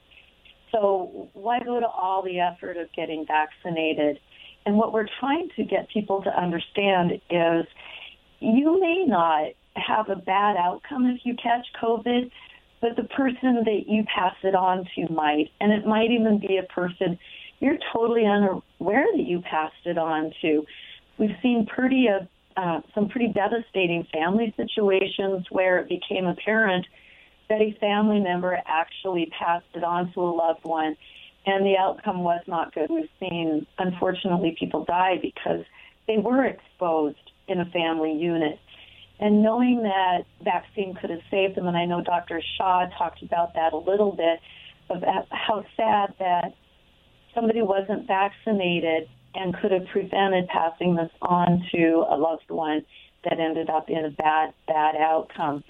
So 0.73 1.31
why 1.33 1.61
go 1.61 1.79
to 1.79 1.87
all 1.87 2.23
the 2.23 2.41
effort 2.41 2.77
of 2.77 2.93
getting 2.93 3.25
vaccinated? 3.25 4.19
And 4.67 4.77
what 4.77 4.93
we're 4.93 5.07
trying 5.21 5.49
to 5.57 5.65
get 5.65 5.89
people 5.89 6.23
to 6.23 6.31
understand 6.31 7.13
is 7.31 7.67
you 8.41 8.81
may 8.81 9.05
not 9.07 9.53
have 9.77 10.09
a 10.09 10.17
bad 10.17 10.57
outcome 10.57 11.07
if 11.07 11.21
you 11.25 11.37
catch 11.37 11.67
COVID, 11.81 12.31
but 12.81 12.97
the 12.97 13.05
person 13.05 13.65
that 13.65 13.85
you 13.87 14.05
pass 14.05 14.35
it 14.43 14.55
on 14.55 14.87
to 14.95 15.13
might. 15.13 15.51
And 15.61 15.73
it 15.73 15.87
might 15.87 16.11
even 16.11 16.39
be 16.39 16.59
a 16.59 16.63
person 16.63 17.19
you're 17.61 17.79
totally 17.93 18.27
unaware 18.27 19.07
that 19.17 19.27
you 19.27 19.41
passed 19.41 19.75
it 19.85 19.99
on 19.99 20.33
to. 20.43 20.65
We've 21.19 21.37
seen 21.43 21.67
pretty 21.67 22.09
uh, 22.09 22.25
uh, 22.61 22.81
some 22.95 23.09
pretty 23.09 23.29
devastating 23.29 24.07
family 24.13 24.53
situations 24.57 25.47
where 25.51 25.79
it 25.79 25.89
became 25.89 26.27
apparent 26.27 26.87
that 27.49 27.61
a 27.61 27.77
family 27.81 28.21
member 28.21 28.59
actually 28.67 29.31
passed 29.39 29.67
it 29.75 29.85
on 29.85 30.13
to 30.13 30.21
a 30.21 30.33
loved 30.33 30.65
one, 30.65 30.97
and 31.47 31.65
the 31.65 31.77
outcome 31.79 32.25
was 32.25 32.41
not 32.47 32.75
good. 32.75 32.91
We've 32.91 33.09
seen, 33.21 33.67
unfortunately, 33.79 34.57
people 34.59 34.85
die 34.85 35.19
because 35.21 35.65
they 36.07 36.19
were 36.19 36.45
exposed 36.45 37.17
in 37.47 37.61
a 37.61 37.67
family 37.67 38.13
unit. 38.15 38.59
And 39.19 39.43
knowing 39.43 39.83
that 39.83 40.25
vaccine 40.45 40.95
could 40.95 41.11
have 41.11 41.23
saved 41.31 41.57
them, 41.57 41.67
and 41.67 41.77
I 41.77 41.87
know 41.87 42.03
Dr. 42.03 42.43
Shah 42.57 42.87
talked 42.99 43.23
about 43.23 43.55
that 43.55 43.73
a 43.73 43.79
little 43.79 44.13
bit, 44.13 44.41
of 44.89 45.03
how 45.31 45.65
sad 45.77 46.15
that 46.19 46.55
somebody 47.35 47.63
wasn't 47.63 48.07
vaccinated 48.07 49.09
and 49.35 49.55
could 49.57 49.71
have 49.71 49.87
prevented 49.93 50.49
passing 50.49 50.95
this 50.95 51.11
on 51.23 51.67
to 51.73 52.05
a 52.09 52.17
loved 52.17 52.49
one 52.51 52.85
that 53.25 53.41
ended 53.41 53.69
up 53.69 53.89
in 53.89 54.05
a 54.05 54.11
bad, 54.11 54.55
bad 54.67 54.97
outcome. 54.97 55.65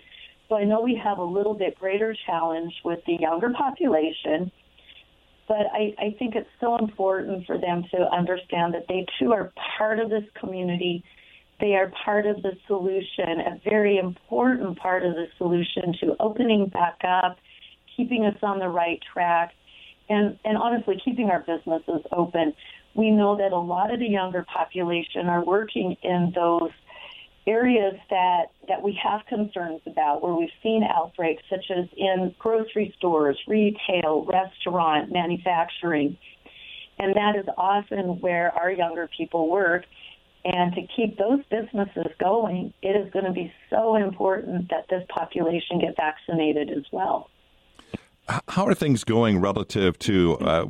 So 0.49 0.57
I 0.57 0.65
know 0.65 0.81
we 0.81 1.01
have 1.03 1.19
a 1.19 1.25
little 1.25 1.55
bit 1.55 1.79
greater 1.79 2.17
challenge 2.27 2.73
with 2.85 3.01
the 3.07 3.15
younger 3.15 3.51
population, 3.51 4.53
but 5.49 5.67
I, 5.73 5.95
I 5.99 6.17
think 6.19 6.35
it's 6.37 6.49
so 6.61 6.77
important 6.77 7.47
for 7.47 7.59
them 7.59 7.85
to 7.93 8.09
understand 8.13 8.75
that 8.75 8.87
they 8.89 9.07
too 9.19 9.33
are 9.33 9.53
part 9.79 9.99
of 9.99 10.11
this 10.11 10.25
community. 10.39 11.03
They 11.61 11.75
are 11.75 11.91
part 12.05 12.27
of 12.27 12.43
the 12.43 12.53
solution, 12.67 13.41
a 13.41 13.61
very 13.65 13.99
important 13.99 14.79
part 14.79 15.05
of 15.05 15.15
the 15.15 15.27
solution 15.39 15.95
to 16.01 16.17
opening 16.21 16.67
back 16.69 17.01
up, 17.03 17.39
keeping 17.97 18.25
us 18.27 18.37
on 18.43 18.59
the 18.59 18.69
right 18.69 19.03
track, 19.13 19.53
and, 20.09 20.39
and 20.45 20.59
honestly 20.59 21.01
keeping 21.03 21.31
our 21.31 21.41
businesses 21.41 22.03
open. 22.13 22.53
We 22.95 23.11
know 23.11 23.37
that 23.37 23.53
a 23.53 23.59
lot 23.59 23.93
of 23.93 24.01
the 24.01 24.07
younger 24.07 24.45
population 24.45 25.27
are 25.27 25.45
working 25.45 25.97
in 26.03 26.33
those 26.35 26.71
areas 27.47 27.95
that, 28.11 28.47
that 28.69 28.83
we 28.83 28.99
have 29.03 29.21
concerns 29.27 29.81
about 29.87 30.23
where 30.23 30.35
we've 30.35 30.49
seen 30.63 30.83
outbreaks, 30.83 31.43
such 31.49 31.65
as 31.71 31.87
in 31.97 32.35
grocery 32.39 32.95
stores, 32.99 33.39
retail, 33.47 34.27
restaurant, 34.27 35.13
manufacturing. 35.13 36.19
And 36.99 37.15
that 37.15 37.37
is 37.37 37.47
often 37.57 38.21
where 38.21 38.53
our 38.53 38.71
younger 38.71 39.09
people 39.17 39.49
work. 39.49 39.85
And 40.47 40.73
to 40.75 40.83
keep 40.95 41.19
those 41.19 41.41
businesses 41.51 42.13
going, 42.21 42.73
it 42.81 42.91
is 42.91 43.13
going 43.13 43.25
to 43.25 43.33
be 43.33 43.53
so 43.69 43.97
important 43.97 44.71
that 44.71 44.87
this 44.89 45.05
population 45.09 45.81
get 45.81 45.97
vaccinated 45.97 46.71
as 46.71 46.85
well. 46.93 47.29
How 48.47 48.65
are 48.67 48.75
things 48.75 49.03
going 49.03 49.41
relative 49.41 49.99
to 50.01 50.39
uh, 50.39 50.67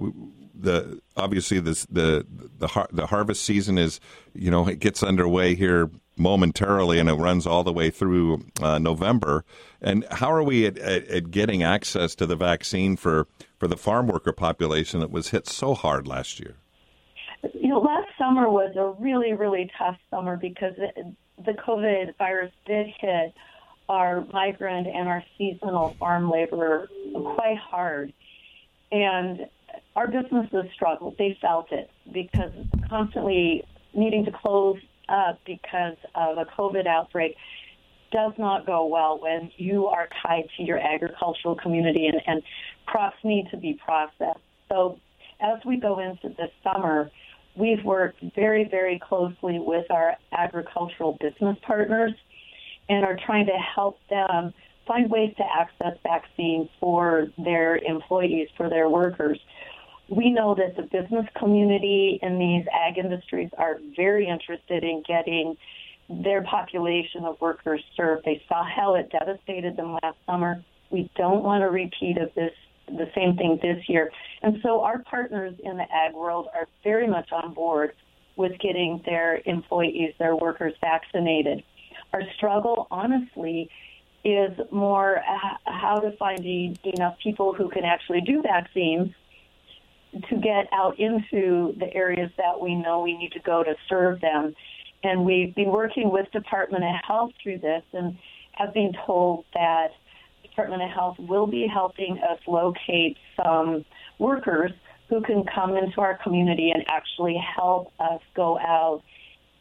the 0.55 1.01
obviously 1.15 1.61
this, 1.61 1.85
the 1.87 2.27
the 2.59 2.69
har- 2.69 2.89
the 2.91 3.07
harvest 3.07 3.45
season 3.45 3.77
is 3.77 4.01
you 4.35 4.51
know 4.51 4.67
it 4.67 4.79
gets 4.79 5.03
underway 5.03 5.55
here 5.55 5.91
momentarily 6.17 6.99
and 6.99 7.09
it 7.09 7.15
runs 7.15 7.47
all 7.47 7.63
the 7.63 7.73
way 7.73 7.91
through 7.91 8.47
uh, 8.63 8.79
November. 8.79 9.45
And 9.83 10.07
how 10.11 10.33
are 10.33 10.43
we 10.43 10.67
at, 10.67 10.79
at, 10.79 11.07
at, 11.09 11.31
getting 11.31 11.63
access 11.63 12.15
to 12.15 12.27
the 12.27 12.37
vaccine 12.37 12.97
for, 12.97 13.27
for 13.59 13.69
the 13.69 13.77
farm 13.77 14.07
worker 14.07 14.33
population 14.33 15.01
that 15.01 15.11
was 15.11 15.29
hit 15.29 15.47
so 15.47 15.75
hard 15.75 16.07
last 16.07 16.41
year? 16.41 16.57
You 17.53 17.69
know, 17.69 17.81
summer 18.19 18.49
was 18.49 18.75
a 18.77 19.01
really, 19.03 19.33
really 19.33 19.71
tough 19.79 19.97
summer 20.11 20.37
because 20.37 20.75
it, 20.79 20.97
the 21.45 21.53
COVID 21.53 22.17
virus 22.19 22.53
did 22.67 22.87
hit 23.01 23.35
our 23.89 24.25
migrant 24.33 24.87
and 24.87 25.09
our 25.09 25.23
seasonal 25.39 25.95
farm 25.99 26.31
labor 26.31 26.89
quite 27.13 27.59
hard. 27.59 28.13
And 28.91 29.47
our 29.95 30.09
businesses 30.09 30.71
struggled. 30.75 31.17
They 31.19 31.37
felt 31.41 31.73
it 31.73 31.91
because 32.13 32.53
constantly 32.89 33.65
needing 33.95 34.25
to 34.25 34.33
close 34.33 34.79
up 35.09 35.41
because 35.47 35.97
of 36.15 36.39
a 36.39 36.45
COVID 36.45 36.87
outbreak 36.87 37.37
does 38.13 38.33
not 38.39 38.67
go 38.67 38.87
well 38.87 39.19
when 39.21 39.51
you 39.57 39.87
are 39.87 40.09
tied 40.23 40.45
to 40.57 40.63
your 40.63 40.79
agricultural 40.79 41.57
community 41.57 42.07
and, 42.07 42.21
and 42.27 42.43
crops 42.87 43.17
need 43.25 43.49
to 43.51 43.57
be 43.57 43.79
processed. 43.85 44.41
So 44.69 44.99
as 45.41 45.59
we 45.65 45.79
go 45.79 45.99
into 45.99 46.29
this 46.37 46.51
summer, 46.63 47.11
we've 47.57 47.85
worked 47.85 48.21
very, 48.35 48.65
very 48.65 48.99
closely 48.99 49.59
with 49.59 49.91
our 49.91 50.17
agricultural 50.33 51.19
business 51.21 51.57
partners 51.63 52.13
and 52.89 53.05
are 53.05 53.19
trying 53.27 53.47
to 53.47 53.59
help 53.75 53.99
them 54.09 54.53
find 54.87 55.11
ways 55.11 55.35
to 55.37 55.45
access 55.45 55.99
vaccines 56.03 56.69
for 56.79 57.27
their 57.39 57.77
employees, 57.77 58.49
for 58.57 58.71
their 58.71 58.89
workers 58.89 59.39
we 60.09 60.31
know 60.31 60.55
that 60.55 60.77
the 60.77 60.83
business 60.83 61.27
community 61.37 62.19
in 62.23 62.39
these 62.39 62.65
ag 62.73 62.99
industries 62.99 63.51
are 63.59 63.79
very 63.97 64.29
interested 64.29 64.85
in 64.85 65.03
getting 65.07 65.57
their 66.09 66.43
population 66.45 67.25
of 67.25 67.41
workers 67.41 67.83
served. 67.97 68.25
They 68.25 68.43
saw 68.49 68.63
how 68.65 68.95
it 68.95 69.11
devastated 69.11 69.77
them 69.77 69.99
last 70.03 70.17
summer. 70.25 70.63
We 70.91 71.11
don't 71.17 71.43
want 71.43 71.65
a 71.65 71.69
repeat 71.69 72.19
of 72.19 72.33
this 72.35 72.53
the 72.87 73.11
same 73.15 73.37
thing 73.37 73.59
this 73.63 73.89
year. 73.89 74.11
And 74.43 74.59
so 74.63 74.83
our 74.83 74.99
partners 75.01 75.55
in 75.63 75.77
the 75.77 75.87
ag 75.93 76.15
world 76.15 76.49
are 76.55 76.69
very 76.85 77.07
much 77.07 77.33
on 77.33 77.53
board 77.53 77.93
with 78.37 78.59
getting 78.59 79.03
their 79.05 79.41
employees, 79.47 80.15
their 80.19 80.37
workers 80.37 80.75
vaccinated. 80.81 81.63
Our 82.13 82.23
struggle, 82.37 82.87
honestly, 82.91 83.71
is 84.25 84.59
more 84.71 85.23
how 85.65 86.01
to 86.01 86.11
find 86.17 86.45
enough 86.45 87.17
people 87.23 87.55
who 87.55 87.69
can 87.71 87.85
actually 87.85 88.21
do 88.21 88.43
vaccines 88.43 89.13
to 90.29 90.37
get 90.37 90.69
out 90.73 90.99
into 90.99 91.75
the 91.79 91.93
areas 91.95 92.31
that 92.37 92.61
we 92.61 92.75
know 92.75 93.01
we 93.01 93.17
need 93.17 93.33
to 93.33 93.41
go 93.41 93.63
to 93.63 93.75
serve 93.89 94.21
them. 94.21 94.55
And 95.03 95.25
we've 95.25 95.55
been 95.55 95.71
working 95.71 96.11
with 96.11 96.31
Department 96.33 96.85
of 96.85 96.95
Health 97.07 97.33
through 97.43 97.59
this 97.59 97.83
and 97.93 98.19
have 98.53 98.73
been 98.73 98.93
told 99.07 99.45
that 99.55 99.89
Department 100.57 100.83
of 100.85 100.91
Health 100.91 101.17
will 101.19 101.47
be 101.47 101.67
helping 101.71 102.19
us 102.19 102.39
locate 102.47 103.19
some 103.37 103.85
workers 104.19 104.73
who 105.11 105.21
can 105.21 105.45
come 105.55 105.77
into 105.77 106.01
our 106.01 106.19
community 106.23 106.73
and 106.75 106.83
actually 106.89 107.37
help 107.55 107.93
us 108.01 108.23
go 108.35 108.59
out 108.59 109.03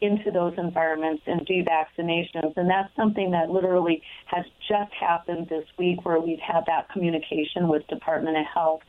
into 0.00 0.30
those 0.30 0.54
environments 0.56 1.22
and 1.26 1.44
do 1.44 1.62
vaccinations. 1.64 2.56
And 2.56 2.70
that's 2.70 2.88
something 2.96 3.30
that 3.32 3.50
literally 3.50 4.02
has 4.24 4.46
just 4.66 4.90
happened 4.98 5.48
this 5.50 5.66
week 5.78 6.02
where 6.04 6.18
we've 6.18 6.40
had 6.40 6.64
that 6.66 6.88
communication 6.90 7.68
with 7.68 7.86
Department 7.88 8.38
of 8.38 8.46
Health. 8.52 8.80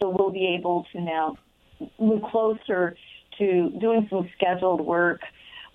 So 0.00 0.08
we'll 0.08 0.32
be 0.32 0.56
able 0.58 0.86
to 0.92 1.00
now 1.02 1.36
move 1.98 2.22
closer 2.22 2.96
to 3.36 3.70
doing 3.78 4.06
some 4.08 4.30
scheduled 4.34 4.80
work, 4.80 5.20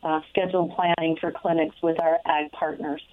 uh, 0.02 0.21
scheduled 0.32 0.74
planning 0.76 1.15
for 1.21 1.32
clinics 1.32 1.76
with 1.84 2.00
our 2.02 2.17
ag 2.26 2.52
partners. 2.54 3.04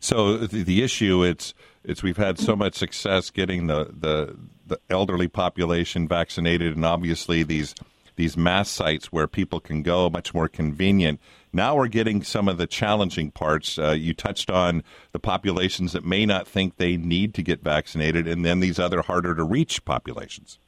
So 0.00 0.38
the, 0.38 0.62
the 0.62 0.82
issue 0.82 1.22
it's 1.22 1.54
it's 1.84 2.02
we've 2.02 2.16
had 2.16 2.38
so 2.38 2.54
much 2.54 2.74
success 2.74 3.30
getting 3.30 3.66
the, 3.66 3.90
the 3.92 4.36
the 4.66 4.80
elderly 4.88 5.28
population 5.28 6.08
vaccinated, 6.08 6.74
and 6.74 6.84
obviously 6.84 7.42
these 7.42 7.74
these 8.16 8.36
mass 8.36 8.68
sites 8.68 9.06
where 9.06 9.26
people 9.26 9.58
can 9.58 9.82
go 9.82 10.10
much 10.10 10.34
more 10.34 10.48
convenient. 10.48 11.20
Now 11.52 11.76
we're 11.76 11.88
getting 11.88 12.22
some 12.22 12.48
of 12.48 12.58
the 12.58 12.66
challenging 12.66 13.30
parts. 13.30 13.78
Uh, 13.78 13.92
you 13.92 14.14
touched 14.14 14.50
on 14.50 14.82
the 15.12 15.18
populations 15.18 15.92
that 15.92 16.04
may 16.04 16.26
not 16.26 16.46
think 16.46 16.76
they 16.76 16.96
need 16.96 17.34
to 17.34 17.42
get 17.42 17.62
vaccinated, 17.62 18.28
and 18.28 18.44
then 18.44 18.60
these 18.60 18.78
other 18.78 19.02
harder 19.02 19.34
to 19.34 19.44
reach 19.44 19.84
populations. 19.84 20.58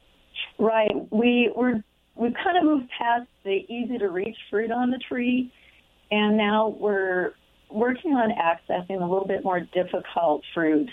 Right. 0.57 0.91
We 1.11 1.51
we're 1.55 1.83
we've 2.15 2.35
kind 2.43 2.57
of 2.57 2.63
moved 2.63 2.89
past 2.97 3.27
the 3.43 3.65
easy 3.69 3.97
to 3.97 4.09
reach 4.09 4.37
fruit 4.49 4.71
on 4.71 4.91
the 4.91 4.99
tree, 4.99 5.51
and 6.11 6.37
now 6.37 6.69
we're 6.79 7.33
working 7.69 8.13
on 8.13 8.31
accessing 8.31 9.01
a 9.01 9.05
little 9.05 9.27
bit 9.27 9.43
more 9.43 9.59
difficult 9.59 10.43
fruit 10.53 10.89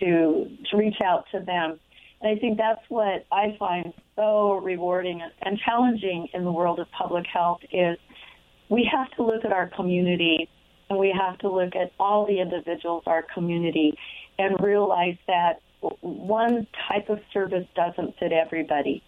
to 0.00 0.46
to 0.70 0.76
reach 0.76 1.00
out 1.04 1.24
to 1.32 1.40
them. 1.40 1.78
And 2.20 2.36
I 2.36 2.40
think 2.40 2.58
that's 2.58 2.82
what 2.88 3.26
I 3.32 3.56
find 3.58 3.92
so 4.16 4.54
rewarding 4.62 5.20
and 5.42 5.58
challenging 5.58 6.28
in 6.32 6.44
the 6.44 6.52
world 6.52 6.78
of 6.78 6.86
public 6.90 7.26
health 7.26 7.60
is 7.72 7.98
we 8.68 8.88
have 8.90 9.10
to 9.16 9.22
look 9.22 9.44
at 9.44 9.52
our 9.52 9.68
community 9.68 10.48
and 10.88 10.98
we 10.98 11.14
have 11.18 11.38
to 11.38 11.50
look 11.50 11.74
at 11.74 11.92
all 11.98 12.26
the 12.26 12.40
individuals, 12.40 13.02
our 13.06 13.24
community, 13.34 13.94
and 14.38 14.62
realize 14.62 15.16
that 15.26 15.60
one 16.00 16.66
type 16.88 17.08
of 17.08 17.18
service 17.32 17.66
doesn't 17.74 18.14
fit 18.18 18.32
everybody. 18.32 19.02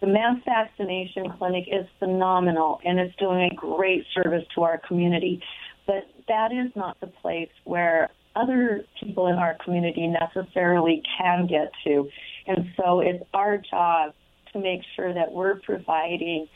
The 0.00 0.06
mass 0.06 0.36
vaccination 0.44 1.30
clinic 1.38 1.64
is 1.70 1.86
phenomenal 1.98 2.80
and 2.84 2.98
it's 2.98 3.14
doing 3.16 3.50
a 3.50 3.54
great 3.54 4.04
service 4.14 4.44
to 4.54 4.62
our 4.62 4.78
community, 4.78 5.42
but 5.90 6.06
that 6.28 6.52
is 6.52 6.70
not 6.76 7.00
the 7.00 7.08
place 7.08 7.50
where 7.64 8.10
other 8.36 8.84
people 9.02 9.26
in 9.26 9.34
our 9.34 9.56
community 9.64 10.06
necessarily 10.06 11.02
can 11.18 11.48
get 11.48 11.72
to. 11.84 12.08
And 12.46 12.70
so 12.76 13.00
it's 13.00 13.24
our 13.34 13.58
job 13.58 14.14
to 14.52 14.60
make 14.60 14.82
sure 14.94 15.12
that 15.12 15.32
we're 15.32 15.58
providing 15.60 16.46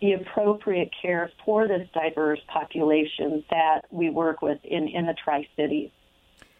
the 0.00 0.12
appropriate 0.12 0.90
care 1.02 1.30
for 1.44 1.68
this 1.68 1.86
diverse 1.92 2.40
population 2.50 3.44
that 3.50 3.82
we 3.90 4.08
work 4.08 4.40
with 4.40 4.58
in, 4.64 4.88
in 4.88 5.04
the 5.04 5.14
Tri 5.22 5.46
Cities. 5.54 5.90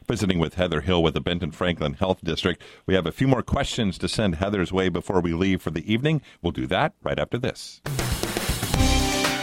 Visiting 0.06 0.38
with 0.38 0.54
Heather 0.54 0.82
Hill 0.82 1.02
with 1.02 1.14
the 1.14 1.20
Benton 1.22 1.50
Franklin 1.50 1.94
Health 1.94 2.18
District. 2.22 2.62
We 2.84 2.92
have 2.92 3.06
a 3.06 3.12
few 3.12 3.28
more 3.28 3.42
questions 3.42 3.96
to 3.98 4.08
send 4.08 4.34
Heather's 4.34 4.72
way 4.72 4.90
before 4.90 5.22
we 5.22 5.32
leave 5.32 5.62
for 5.62 5.70
the 5.70 5.90
evening. 5.90 6.20
We'll 6.42 6.52
do 6.52 6.66
that 6.66 6.92
right 7.02 7.18
after 7.18 7.38
this. 7.38 7.80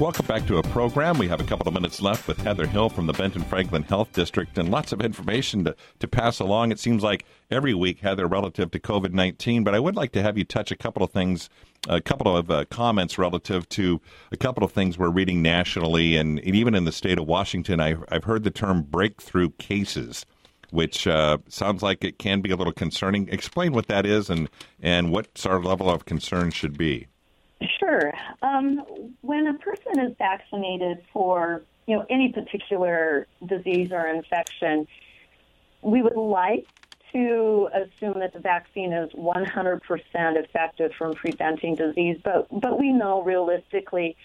Welcome 0.00 0.26
back 0.26 0.46
to 0.46 0.58
a 0.58 0.62
program. 0.62 1.18
We 1.18 1.26
have 1.26 1.40
a 1.40 1.44
couple 1.44 1.66
of 1.66 1.74
minutes 1.74 2.00
left 2.00 2.28
with 2.28 2.40
Heather 2.40 2.68
Hill 2.68 2.88
from 2.88 3.08
the 3.08 3.12
Benton 3.12 3.42
Franklin 3.42 3.82
Health 3.82 4.12
District 4.12 4.56
and 4.56 4.70
lots 4.70 4.92
of 4.92 5.00
information 5.00 5.64
to, 5.64 5.74
to 5.98 6.06
pass 6.06 6.38
along. 6.38 6.70
It 6.70 6.78
seems 6.78 7.02
like 7.02 7.24
every 7.50 7.74
week, 7.74 7.98
Heather, 7.98 8.28
relative 8.28 8.70
to 8.70 8.78
COVID 8.78 9.12
19, 9.12 9.64
but 9.64 9.74
I 9.74 9.80
would 9.80 9.96
like 9.96 10.12
to 10.12 10.22
have 10.22 10.38
you 10.38 10.44
touch 10.44 10.70
a 10.70 10.76
couple 10.76 11.02
of 11.02 11.10
things, 11.10 11.50
a 11.88 12.00
couple 12.00 12.36
of 12.36 12.48
uh, 12.48 12.64
comments 12.66 13.18
relative 13.18 13.68
to 13.70 14.00
a 14.30 14.36
couple 14.36 14.62
of 14.62 14.70
things 14.70 14.96
we're 14.96 15.08
reading 15.08 15.42
nationally 15.42 16.14
and, 16.16 16.38
and 16.38 16.54
even 16.54 16.76
in 16.76 16.84
the 16.84 16.92
state 16.92 17.18
of 17.18 17.26
Washington. 17.26 17.80
I, 17.80 17.96
I've 18.08 18.22
heard 18.22 18.44
the 18.44 18.52
term 18.52 18.82
breakthrough 18.82 19.50
cases 19.58 20.24
which 20.70 21.06
uh, 21.06 21.38
sounds 21.48 21.82
like 21.82 22.04
it 22.04 22.18
can 22.18 22.42
be 22.42 22.50
a 22.50 22.56
little 22.56 22.74
concerning. 22.74 23.26
Explain 23.30 23.72
what 23.72 23.86
that 23.88 24.04
is 24.04 24.28
and, 24.28 24.50
and 24.82 25.10
what 25.10 25.44
our 25.46 25.62
level 25.62 25.90
of 25.90 26.04
concern 26.04 26.50
should 26.50 26.76
be. 26.76 27.06
Sure. 27.88 28.12
Um, 28.42 29.14
when 29.22 29.46
a 29.46 29.54
person 29.54 29.98
is 30.00 30.14
vaccinated 30.18 30.98
for 31.12 31.62
you 31.86 31.96
know 31.96 32.04
any 32.10 32.32
particular 32.32 33.26
disease 33.46 33.92
or 33.92 34.06
infection, 34.08 34.86
we 35.80 36.02
would 36.02 36.16
like 36.16 36.66
to 37.12 37.68
assume 37.72 38.18
that 38.20 38.34
the 38.34 38.40
vaccine 38.40 38.92
is 38.92 39.10
100% 39.12 39.80
effective 40.14 40.92
from 40.98 41.14
preventing 41.14 41.76
disease, 41.76 42.18
but 42.22 42.46
but 42.50 42.78
we 42.78 42.92
know 42.92 43.22
realistically 43.22 44.16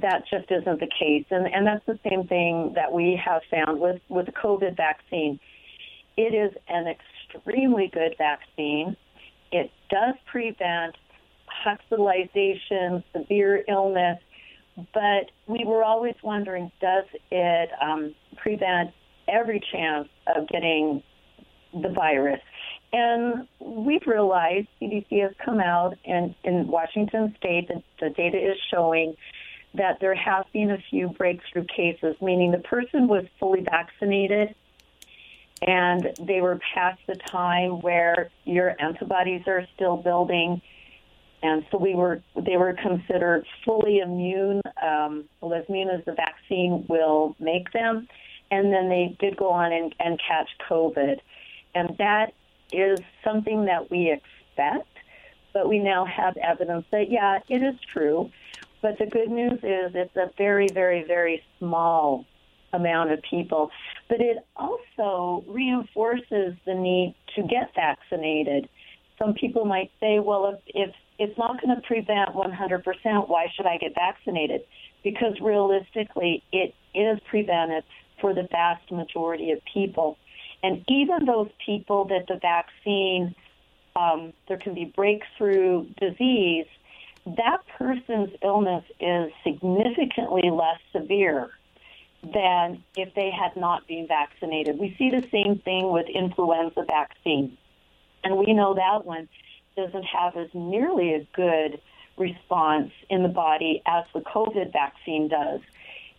that 0.00 0.24
just 0.30 0.50
isn't 0.50 0.80
the 0.80 0.88
case, 0.98 1.26
and 1.30 1.46
and 1.52 1.66
that's 1.66 1.84
the 1.84 1.98
same 2.08 2.26
thing 2.26 2.72
that 2.74 2.90
we 2.90 3.20
have 3.22 3.42
found 3.50 3.80
with 3.80 4.00
with 4.08 4.26
the 4.26 4.32
COVID 4.32 4.76
vaccine. 4.76 5.38
It 6.16 6.32
is 6.32 6.56
an 6.68 6.86
extremely 6.86 7.88
good 7.88 8.14
vaccine. 8.16 8.96
It 9.52 9.70
does 9.90 10.14
prevent 10.24 10.96
hospitalization, 11.64 13.02
severe 13.12 13.64
illness, 13.68 14.18
but 14.92 15.30
we 15.46 15.64
were 15.64 15.82
always 15.82 16.14
wondering 16.22 16.70
does 16.80 17.04
it 17.30 17.70
um, 17.80 18.14
prevent 18.36 18.90
every 19.28 19.60
chance 19.72 20.08
of 20.34 20.48
getting 20.48 21.02
the 21.72 21.88
virus? 21.88 22.40
And 22.92 23.48
we've 23.58 24.06
realized 24.06 24.68
CDC 24.80 25.22
has 25.22 25.32
come 25.44 25.60
out 25.60 25.96
and 26.04 26.34
in 26.44 26.68
Washington 26.68 27.34
state, 27.38 27.68
the, 27.68 27.82
the 28.00 28.10
data 28.10 28.38
is 28.38 28.56
showing 28.72 29.16
that 29.74 29.98
there 30.00 30.14
have 30.14 30.46
been 30.52 30.70
a 30.70 30.78
few 30.90 31.08
breakthrough 31.08 31.64
cases, 31.64 32.14
meaning 32.20 32.52
the 32.52 32.58
person 32.58 33.08
was 33.08 33.24
fully 33.40 33.62
vaccinated 33.62 34.54
and 35.62 36.10
they 36.20 36.40
were 36.40 36.60
past 36.74 37.00
the 37.06 37.16
time 37.16 37.80
where 37.80 38.30
your 38.44 38.76
antibodies 38.80 39.42
are 39.46 39.66
still 39.74 39.96
building 39.96 40.60
and 41.44 41.62
so 41.70 41.76
we 41.76 41.94
were 41.94 42.22
they 42.34 42.56
were 42.56 42.72
considered 42.72 43.46
fully 43.66 43.98
immune, 43.98 44.62
um, 44.82 45.24
well, 45.40 45.52
as 45.52 45.64
immune 45.68 45.90
as 45.90 46.02
the 46.06 46.14
vaccine 46.14 46.86
will 46.88 47.36
make 47.38 47.70
them, 47.72 48.08
and 48.50 48.72
then 48.72 48.88
they 48.88 49.14
did 49.20 49.36
go 49.36 49.50
on 49.50 49.70
and, 49.70 49.94
and 50.00 50.18
catch 50.26 50.48
COVID, 50.68 51.20
and 51.74 51.96
that 51.98 52.32
is 52.72 52.98
something 53.22 53.66
that 53.66 53.90
we 53.90 54.10
expect, 54.10 54.88
but 55.52 55.68
we 55.68 55.78
now 55.78 56.06
have 56.06 56.34
evidence 56.38 56.86
that 56.90 57.10
yeah, 57.10 57.40
it 57.48 57.62
is 57.62 57.74
true. 57.92 58.30
But 58.80 58.98
the 58.98 59.06
good 59.06 59.28
news 59.28 59.58
is 59.62 59.92
it's 59.94 60.16
a 60.16 60.30
very, 60.38 60.68
very, 60.68 61.04
very 61.04 61.42
small 61.58 62.24
amount 62.72 63.12
of 63.12 63.20
people. 63.22 63.70
But 64.08 64.20
it 64.20 64.38
also 64.56 65.44
reinforces 65.46 66.54
the 66.66 66.74
need 66.74 67.14
to 67.36 67.42
get 67.42 67.74
vaccinated. 67.74 68.68
Some 69.18 69.34
people 69.34 69.64
might 69.64 69.90
say, 70.00 70.18
well, 70.18 70.54
if, 70.54 70.60
if 70.88 70.94
it's 71.18 71.36
not 71.38 71.60
going 71.60 71.74
to 71.74 71.82
prevent 71.82 72.30
100%. 72.30 73.28
Why 73.28 73.46
should 73.54 73.66
I 73.66 73.78
get 73.78 73.94
vaccinated? 73.94 74.62
Because 75.02 75.34
realistically, 75.40 76.42
it 76.52 76.74
is 76.94 77.18
prevented 77.28 77.84
for 78.20 78.34
the 78.34 78.48
vast 78.50 78.90
majority 78.90 79.50
of 79.52 79.60
people. 79.72 80.18
And 80.62 80.84
even 80.88 81.26
those 81.26 81.50
people 81.64 82.06
that 82.06 82.26
the 82.26 82.38
vaccine, 82.40 83.34
um, 83.96 84.32
there 84.48 84.56
can 84.56 84.74
be 84.74 84.86
breakthrough 84.86 85.86
disease, 86.00 86.66
that 87.26 87.58
person's 87.78 88.30
illness 88.42 88.84
is 89.00 89.30
significantly 89.44 90.50
less 90.50 90.80
severe 90.92 91.50
than 92.32 92.82
if 92.96 93.14
they 93.14 93.30
had 93.30 93.56
not 93.56 93.86
been 93.86 94.06
vaccinated. 94.06 94.78
We 94.78 94.94
see 94.98 95.10
the 95.10 95.26
same 95.30 95.58
thing 95.58 95.90
with 95.90 96.06
influenza 96.08 96.84
vaccine. 96.86 97.56
And 98.22 98.38
we 98.38 98.52
know 98.54 98.74
that 98.74 99.04
one 99.04 99.28
doesn't 99.76 100.04
have 100.04 100.36
as 100.36 100.48
nearly 100.54 101.14
a 101.14 101.26
good 101.34 101.80
response 102.16 102.92
in 103.10 103.22
the 103.22 103.28
body 103.28 103.82
as 103.86 104.04
the 104.14 104.20
COVID 104.20 104.72
vaccine 104.72 105.28
does. 105.28 105.60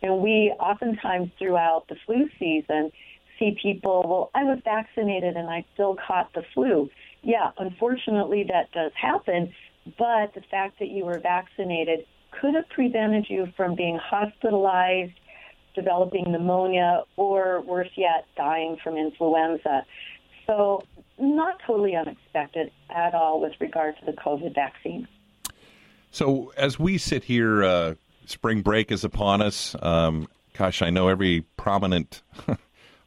And 0.02 0.20
we 0.20 0.54
oftentimes 0.60 1.32
throughout 1.40 1.88
the 1.88 1.96
flu 2.06 2.30
season 2.38 2.92
see 3.40 3.58
people, 3.62 4.04
well, 4.08 4.32
I 4.34 4.44
was 4.44 4.60
vaccinated 4.64 5.36
and 5.36 5.50
I 5.50 5.66
still 5.74 5.96
caught 5.96 6.34
the 6.34 6.44
flu. 6.54 6.90
Yeah, 7.22 7.52
unfortunately 7.58 8.46
that 8.50 8.72
does 8.72 8.92
happen, 8.94 9.54
but 9.98 10.34
the 10.34 10.42
fact 10.52 10.80
that 10.80 10.90
you 10.90 11.06
were 11.06 11.20
vaccinated 11.20 12.06
could 12.32 12.56
have 12.56 12.70
prevented 12.70 13.30
you 13.30 13.48
from 13.56 13.76
being 13.76 13.98
hospitalized, 13.98 15.14
developing 15.74 16.32
pneumonia, 16.32 17.04
or 17.18 17.62
worse 17.62 17.90
yet, 17.96 18.26
dying 18.36 18.78
from 18.84 18.98
influenza. 18.98 19.86
So 20.48 20.84
not 21.18 21.60
totally 21.66 21.96
unexpected 21.96 22.72
at 22.90 23.14
all 23.14 23.42
with 23.42 23.54
regard 23.60 23.98
to 24.00 24.06
the 24.06 24.14
COVID 24.14 24.54
vaccine. 24.54 25.08
So, 26.12 26.54
as 26.56 26.80
we 26.80 26.98
sit 26.98 27.26
here, 27.26 27.64
uh, 27.64 27.96
spring 28.26 28.62
break 28.62 28.92
is 28.92 29.04
upon 29.04 29.42
us. 29.42 29.76
Um, 29.82 30.28
gosh, 30.58 30.82
I 30.82 30.90
know 30.90 31.08
every 31.08 31.42
prominent 31.58 32.22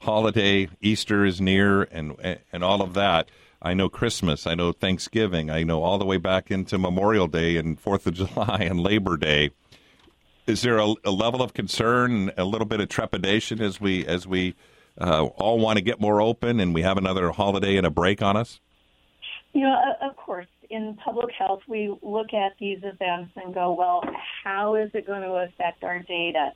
holiday, 0.00 0.68
Easter 0.80 1.24
is 1.24 1.40
near, 1.40 1.82
and 1.82 2.16
and 2.52 2.62
all 2.64 2.82
of 2.82 2.94
that. 2.94 3.30
I 3.60 3.74
know 3.74 3.88
Christmas, 3.88 4.46
I 4.46 4.54
know 4.54 4.70
Thanksgiving, 4.72 5.50
I 5.50 5.64
know 5.64 5.82
all 5.82 5.98
the 5.98 6.04
way 6.04 6.16
back 6.16 6.50
into 6.50 6.78
Memorial 6.78 7.26
Day 7.26 7.56
and 7.56 7.78
Fourth 7.78 8.06
of 8.06 8.14
July 8.14 8.58
and 8.60 8.80
Labor 8.80 9.16
Day. 9.16 9.50
Is 10.46 10.62
there 10.62 10.78
a, 10.78 10.94
a 11.04 11.10
level 11.10 11.42
of 11.42 11.52
concern, 11.54 12.30
a 12.36 12.44
little 12.44 12.66
bit 12.66 12.80
of 12.80 12.88
trepidation 12.88 13.60
as 13.60 13.80
we 13.80 14.06
as 14.06 14.26
we 14.26 14.54
uh, 15.00 15.24
all 15.24 15.58
want 15.58 15.78
to 15.78 15.82
get 15.82 16.00
more 16.00 16.20
open 16.20 16.60
and 16.60 16.74
we 16.74 16.82
have 16.82 16.96
another 16.96 17.30
holiday 17.30 17.76
and 17.76 17.86
a 17.86 17.90
break 17.90 18.22
on 18.22 18.36
us? 18.36 18.60
You 19.52 19.62
know, 19.62 19.76
of 20.02 20.16
course, 20.16 20.46
in 20.70 20.98
public 21.02 21.30
health, 21.32 21.62
we 21.66 21.94
look 22.02 22.34
at 22.34 22.52
these 22.60 22.78
events 22.82 23.32
and 23.36 23.54
go, 23.54 23.72
well, 23.72 24.02
how 24.44 24.74
is 24.74 24.90
it 24.94 25.06
going 25.06 25.22
to 25.22 25.32
affect 25.36 25.84
our 25.84 26.00
data? 26.00 26.52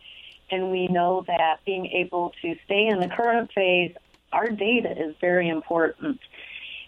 And 0.50 0.70
we 0.70 0.88
know 0.88 1.24
that 1.26 1.64
being 1.64 1.86
able 1.86 2.32
to 2.42 2.54
stay 2.64 2.88
in 2.88 3.00
the 3.00 3.08
current 3.08 3.50
phase, 3.54 3.94
our 4.32 4.48
data 4.48 4.90
is 4.90 5.14
very 5.20 5.48
important. 5.48 6.20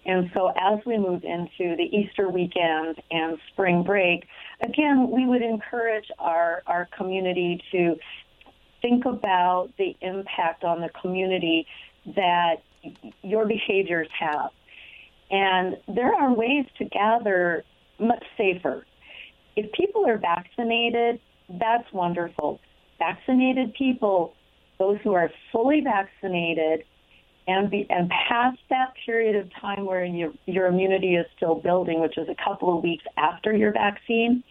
And 0.06 0.30
so 0.34 0.52
as 0.56 0.84
we 0.84 0.98
move 0.98 1.24
into 1.24 1.76
the 1.76 1.88
Easter 1.90 2.28
weekend 2.28 3.00
and 3.10 3.38
spring 3.52 3.82
break, 3.82 4.26
again, 4.60 5.10
we 5.10 5.26
would 5.26 5.42
encourage 5.42 6.10
our, 6.18 6.62
our 6.66 6.88
community 6.96 7.62
to 7.72 7.96
think 8.84 9.06
about 9.06 9.70
the 9.78 9.96
impact 10.02 10.62
on 10.62 10.82
the 10.82 10.90
community 11.00 11.66
that 12.14 12.56
your 13.22 13.46
behaviors 13.46 14.08
have. 14.18 14.50
And 15.30 15.76
there 15.88 16.14
are 16.14 16.34
ways 16.34 16.66
to 16.76 16.84
gather 16.84 17.64
much 17.98 18.22
safer. 18.36 18.84
If 19.56 19.72
people 19.72 20.06
are 20.06 20.18
vaccinated, 20.18 21.18
that's 21.48 21.90
wonderful. 21.94 22.60
Vaccinated 22.98 23.72
people, 23.72 24.34
those 24.78 24.98
who 25.02 25.14
are 25.14 25.30
fully 25.50 25.80
vaccinated, 25.80 26.84
and 27.46 27.70
be, 27.70 27.86
and 27.88 28.10
past 28.28 28.58
that 28.68 28.92
period 29.06 29.36
of 29.36 29.48
time 29.60 29.86
where 29.86 30.04
your 30.04 30.32
your 30.46 30.66
immunity 30.66 31.14
is 31.14 31.26
still 31.36 31.54
building, 31.54 32.00
which 32.00 32.18
is 32.18 32.28
a 32.28 32.36
couple 32.42 32.76
of 32.76 32.82
weeks 32.82 33.04
after 33.16 33.54
your 33.54 33.72
vaccine, 33.72 34.42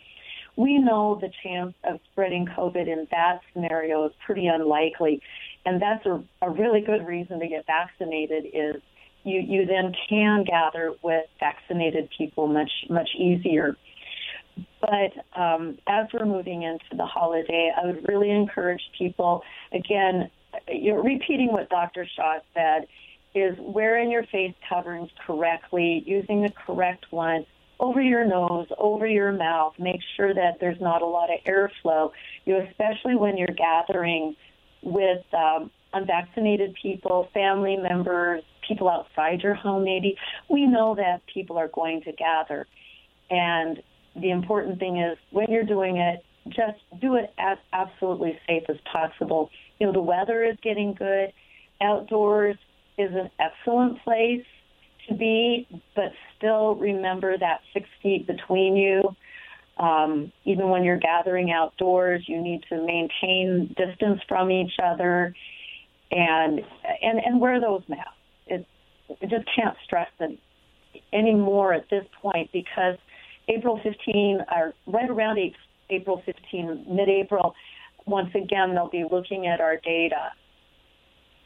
we 0.55 0.77
know 0.77 1.17
the 1.19 1.31
chance 1.43 1.73
of 1.83 1.99
spreading 2.11 2.45
COVID 2.45 2.87
in 2.87 3.07
that 3.11 3.41
scenario 3.53 4.05
is 4.05 4.11
pretty 4.25 4.47
unlikely. 4.47 5.21
And 5.65 5.81
that's 5.81 6.05
a, 6.05 6.23
a 6.41 6.49
really 6.49 6.81
good 6.81 7.07
reason 7.07 7.39
to 7.39 7.47
get 7.47 7.65
vaccinated 7.65 8.45
is 8.53 8.81
you, 9.23 9.39
you 9.39 9.65
then 9.65 9.93
can 10.09 10.43
gather 10.43 10.93
with 11.01 11.25
vaccinated 11.39 12.09
people 12.15 12.47
much, 12.47 12.71
much 12.89 13.09
easier. 13.17 13.75
But 14.81 15.39
um, 15.39 15.77
as 15.87 16.07
we're 16.13 16.25
moving 16.25 16.63
into 16.63 16.97
the 16.97 17.05
holiday, 17.05 17.71
I 17.75 17.87
would 17.87 18.05
really 18.07 18.29
encourage 18.29 18.81
people, 18.97 19.41
again, 19.71 20.29
you're 20.67 21.01
repeating 21.01 21.51
what 21.51 21.69
Dr. 21.69 22.05
Shah 22.15 22.39
said, 22.53 22.87
is 23.33 23.55
wearing 23.59 24.11
your 24.11 24.23
face 24.23 24.53
coverings 24.69 25.09
correctly, 25.25 26.03
using 26.05 26.43
the 26.43 26.51
correct 26.65 27.05
one, 27.09 27.45
over 27.83 28.01
your 28.01 28.25
nose, 28.25 28.67
over 28.77 29.05
your 29.05 29.33
mouth. 29.33 29.73
Make 29.77 29.99
sure 30.15 30.33
that 30.33 30.57
there's 30.61 30.79
not 30.79 31.01
a 31.01 31.05
lot 31.05 31.29
of 31.29 31.39
airflow. 31.45 32.11
You, 32.45 32.57
especially 32.69 33.15
when 33.15 33.37
you're 33.37 33.47
gathering 33.47 34.35
with 34.81 35.23
um, 35.33 35.69
unvaccinated 35.93 36.75
people, 36.81 37.27
family 37.33 37.75
members, 37.75 38.41
people 38.65 38.89
outside 38.89 39.41
your 39.41 39.53
home. 39.53 39.83
Maybe 39.83 40.15
we 40.49 40.65
know 40.65 40.95
that 40.95 41.21
people 41.31 41.57
are 41.57 41.67
going 41.67 42.01
to 42.03 42.13
gather, 42.13 42.65
and 43.29 43.83
the 44.15 44.31
important 44.31 44.79
thing 44.79 44.97
is 44.97 45.17
when 45.31 45.47
you're 45.49 45.63
doing 45.63 45.97
it, 45.97 46.23
just 46.49 46.79
do 47.01 47.15
it 47.15 47.33
as 47.37 47.57
absolutely 47.73 48.39
safe 48.47 48.63
as 48.69 48.77
possible. 48.91 49.49
You 49.79 49.87
know, 49.87 49.93
the 49.93 50.01
weather 50.01 50.43
is 50.43 50.57
getting 50.61 50.93
good. 50.93 51.33
Outdoors 51.81 52.57
is 52.97 53.11
an 53.11 53.29
excellent 53.39 54.01
place 54.03 54.45
to 55.07 55.15
be, 55.15 55.67
but 55.95 56.11
still 56.37 56.75
remember 56.75 57.37
that 57.37 57.61
six 57.73 57.87
feet 58.01 58.27
between 58.27 58.75
you. 58.75 59.15
Um, 59.77 60.31
even 60.45 60.69
when 60.69 60.83
you're 60.83 60.99
gathering 60.99 61.51
outdoors, 61.51 62.23
you 62.27 62.41
need 62.41 62.63
to 62.69 62.77
maintain 62.85 63.73
distance 63.75 64.21
from 64.27 64.51
each 64.51 64.73
other 64.83 65.33
and 66.11 66.61
and 67.01 67.19
and 67.25 67.41
wear 67.41 67.59
those 67.59 67.81
masks. 67.87 68.11
It, 68.45 68.67
it 69.09 69.29
just 69.29 69.47
can't 69.55 69.75
stress 69.83 70.09
it 70.19 70.37
anymore 71.11 71.73
at 71.73 71.89
this 71.89 72.05
point 72.21 72.51
because 72.53 72.97
April 73.47 73.79
15, 73.83 74.45
or 74.55 74.73
right 74.87 75.09
around 75.09 75.39
April 75.89 76.21
15, 76.25 76.85
mid-April, 76.87 77.55
once 78.05 78.29
again 78.35 78.73
they'll 78.73 78.89
be 78.89 79.05
looking 79.09 79.47
at 79.47 79.59
our 79.59 79.77
data 79.77 80.31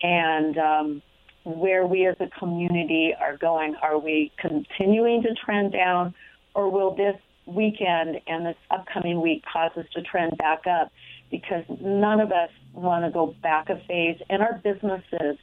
and 0.01 0.57
um, 0.57 1.01
where 1.47 1.85
we 1.85 2.05
as 2.05 2.17
a 2.19 2.27
community 2.39 3.13
are 3.19 3.37
going. 3.37 3.75
Are 3.75 3.97
we 3.97 4.33
continuing 4.37 5.23
to 5.23 5.33
trend 5.33 5.71
down, 5.71 6.13
or 6.53 6.69
will 6.69 6.93
this 6.93 7.15
weekend 7.45 8.19
and 8.27 8.45
this 8.45 8.57
upcoming 8.69 9.21
week 9.21 9.43
cause 9.51 9.71
us 9.77 9.85
to 9.93 10.01
trend 10.01 10.37
back 10.37 10.67
up? 10.67 10.91
Because 11.31 11.63
none 11.81 12.19
of 12.19 12.31
us 12.31 12.49
want 12.73 13.05
to 13.05 13.11
go 13.11 13.27
back 13.41 13.69
a 13.69 13.79
phase, 13.87 14.19
and 14.29 14.41
our 14.41 14.59
businesses 14.61 15.37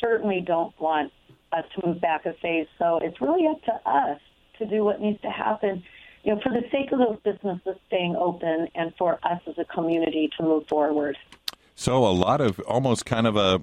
certainly 0.00 0.40
don't 0.40 0.78
want 0.80 1.12
us 1.52 1.64
to 1.74 1.86
move 1.86 2.00
back 2.00 2.24
a 2.24 2.34
phase. 2.34 2.68
So 2.78 2.98
it's 3.02 3.20
really 3.20 3.48
up 3.48 3.62
to 3.64 3.90
us 3.90 4.20
to 4.58 4.66
do 4.66 4.84
what 4.84 5.00
needs 5.00 5.20
to 5.22 5.30
happen, 5.30 5.82
you 6.22 6.34
know, 6.34 6.40
for 6.40 6.50
the 6.50 6.62
sake 6.70 6.92
of 6.92 6.98
those 6.98 7.18
businesses 7.24 7.76
staying 7.88 8.14
open 8.14 8.68
and 8.74 8.94
for 8.96 9.18
us 9.24 9.40
as 9.48 9.58
a 9.58 9.64
community 9.64 10.30
to 10.36 10.44
move 10.44 10.68
forward. 10.68 11.16
So 11.78 12.04
a 12.04 12.10
lot 12.10 12.40
of 12.40 12.58
almost 12.66 13.06
kind 13.06 13.24
of 13.24 13.36
a 13.36 13.62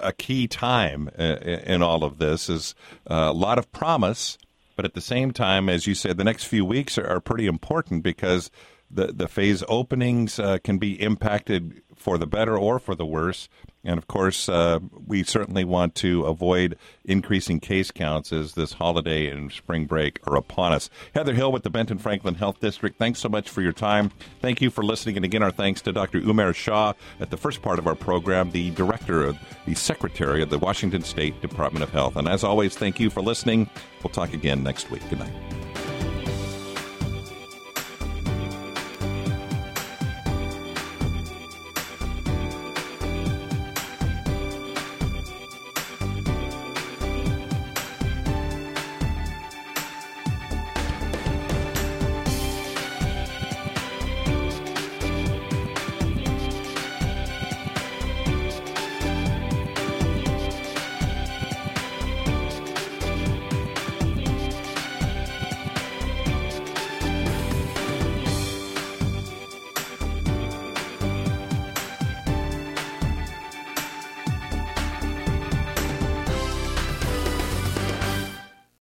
a, 0.00 0.14
key 0.16 0.48
time 0.48 1.08
in 1.10 1.82
all 1.82 2.02
of 2.02 2.16
this 2.16 2.48
is 2.48 2.74
uh, 3.06 3.28
a 3.28 3.34
lot 3.34 3.58
of 3.58 3.70
promise, 3.70 4.38
but 4.76 4.86
at 4.86 4.94
the 4.94 5.02
same 5.02 5.30
time, 5.30 5.68
as 5.68 5.86
you 5.86 5.94
said, 5.94 6.16
the 6.16 6.24
next 6.24 6.44
few 6.44 6.64
weeks 6.64 6.96
are, 6.96 7.06
are 7.06 7.20
pretty 7.20 7.46
important 7.46 8.02
because 8.02 8.50
the 8.90 9.08
the 9.08 9.28
phase 9.28 9.62
openings 9.68 10.38
uh, 10.38 10.56
can 10.64 10.78
be 10.78 10.98
impacted 10.98 11.82
for 11.94 12.16
the 12.16 12.26
better 12.26 12.56
or 12.56 12.78
for 12.78 12.94
the 12.94 13.04
worse. 13.04 13.50
And 13.84 13.98
of 13.98 14.06
course, 14.06 14.48
uh, 14.48 14.80
we 15.06 15.22
certainly 15.22 15.64
want 15.64 15.94
to 15.96 16.24
avoid 16.24 16.78
increasing 17.04 17.60
case 17.60 17.90
counts 17.90 18.32
as 18.32 18.54
this 18.54 18.74
holiday 18.74 19.28
and 19.28 19.52
spring 19.52 19.86
break 19.86 20.20
are 20.26 20.36
upon 20.36 20.72
us. 20.72 20.88
Heather 21.14 21.34
Hill 21.34 21.52
with 21.52 21.62
the 21.62 21.70
Benton 21.70 21.98
Franklin 21.98 22.34
Health 22.34 22.60
District, 22.60 22.98
thanks 22.98 23.18
so 23.20 23.28
much 23.28 23.48
for 23.48 23.62
your 23.62 23.72
time. 23.72 24.10
Thank 24.40 24.60
you 24.62 24.70
for 24.70 24.82
listening. 24.82 25.16
And 25.16 25.24
again, 25.24 25.42
our 25.42 25.50
thanks 25.50 25.80
to 25.82 25.92
Dr. 25.92 26.20
Umair 26.20 26.54
Shah 26.54 26.94
at 27.20 27.30
the 27.30 27.36
first 27.36 27.62
part 27.62 27.78
of 27.78 27.86
our 27.86 27.94
program, 27.94 28.50
the 28.50 28.70
director 28.70 29.22
of 29.22 29.38
the 29.66 29.74
secretary 29.74 30.42
of 30.42 30.50
the 30.50 30.58
Washington 30.58 31.02
State 31.02 31.40
Department 31.40 31.82
of 31.82 31.90
Health. 31.90 32.16
And 32.16 32.28
as 32.28 32.44
always, 32.44 32.76
thank 32.76 32.98
you 32.98 33.10
for 33.10 33.22
listening. 33.22 33.68
We'll 34.02 34.12
talk 34.12 34.32
again 34.32 34.62
next 34.62 34.90
week. 34.90 35.02
Good 35.10 35.20
night. 35.20 35.63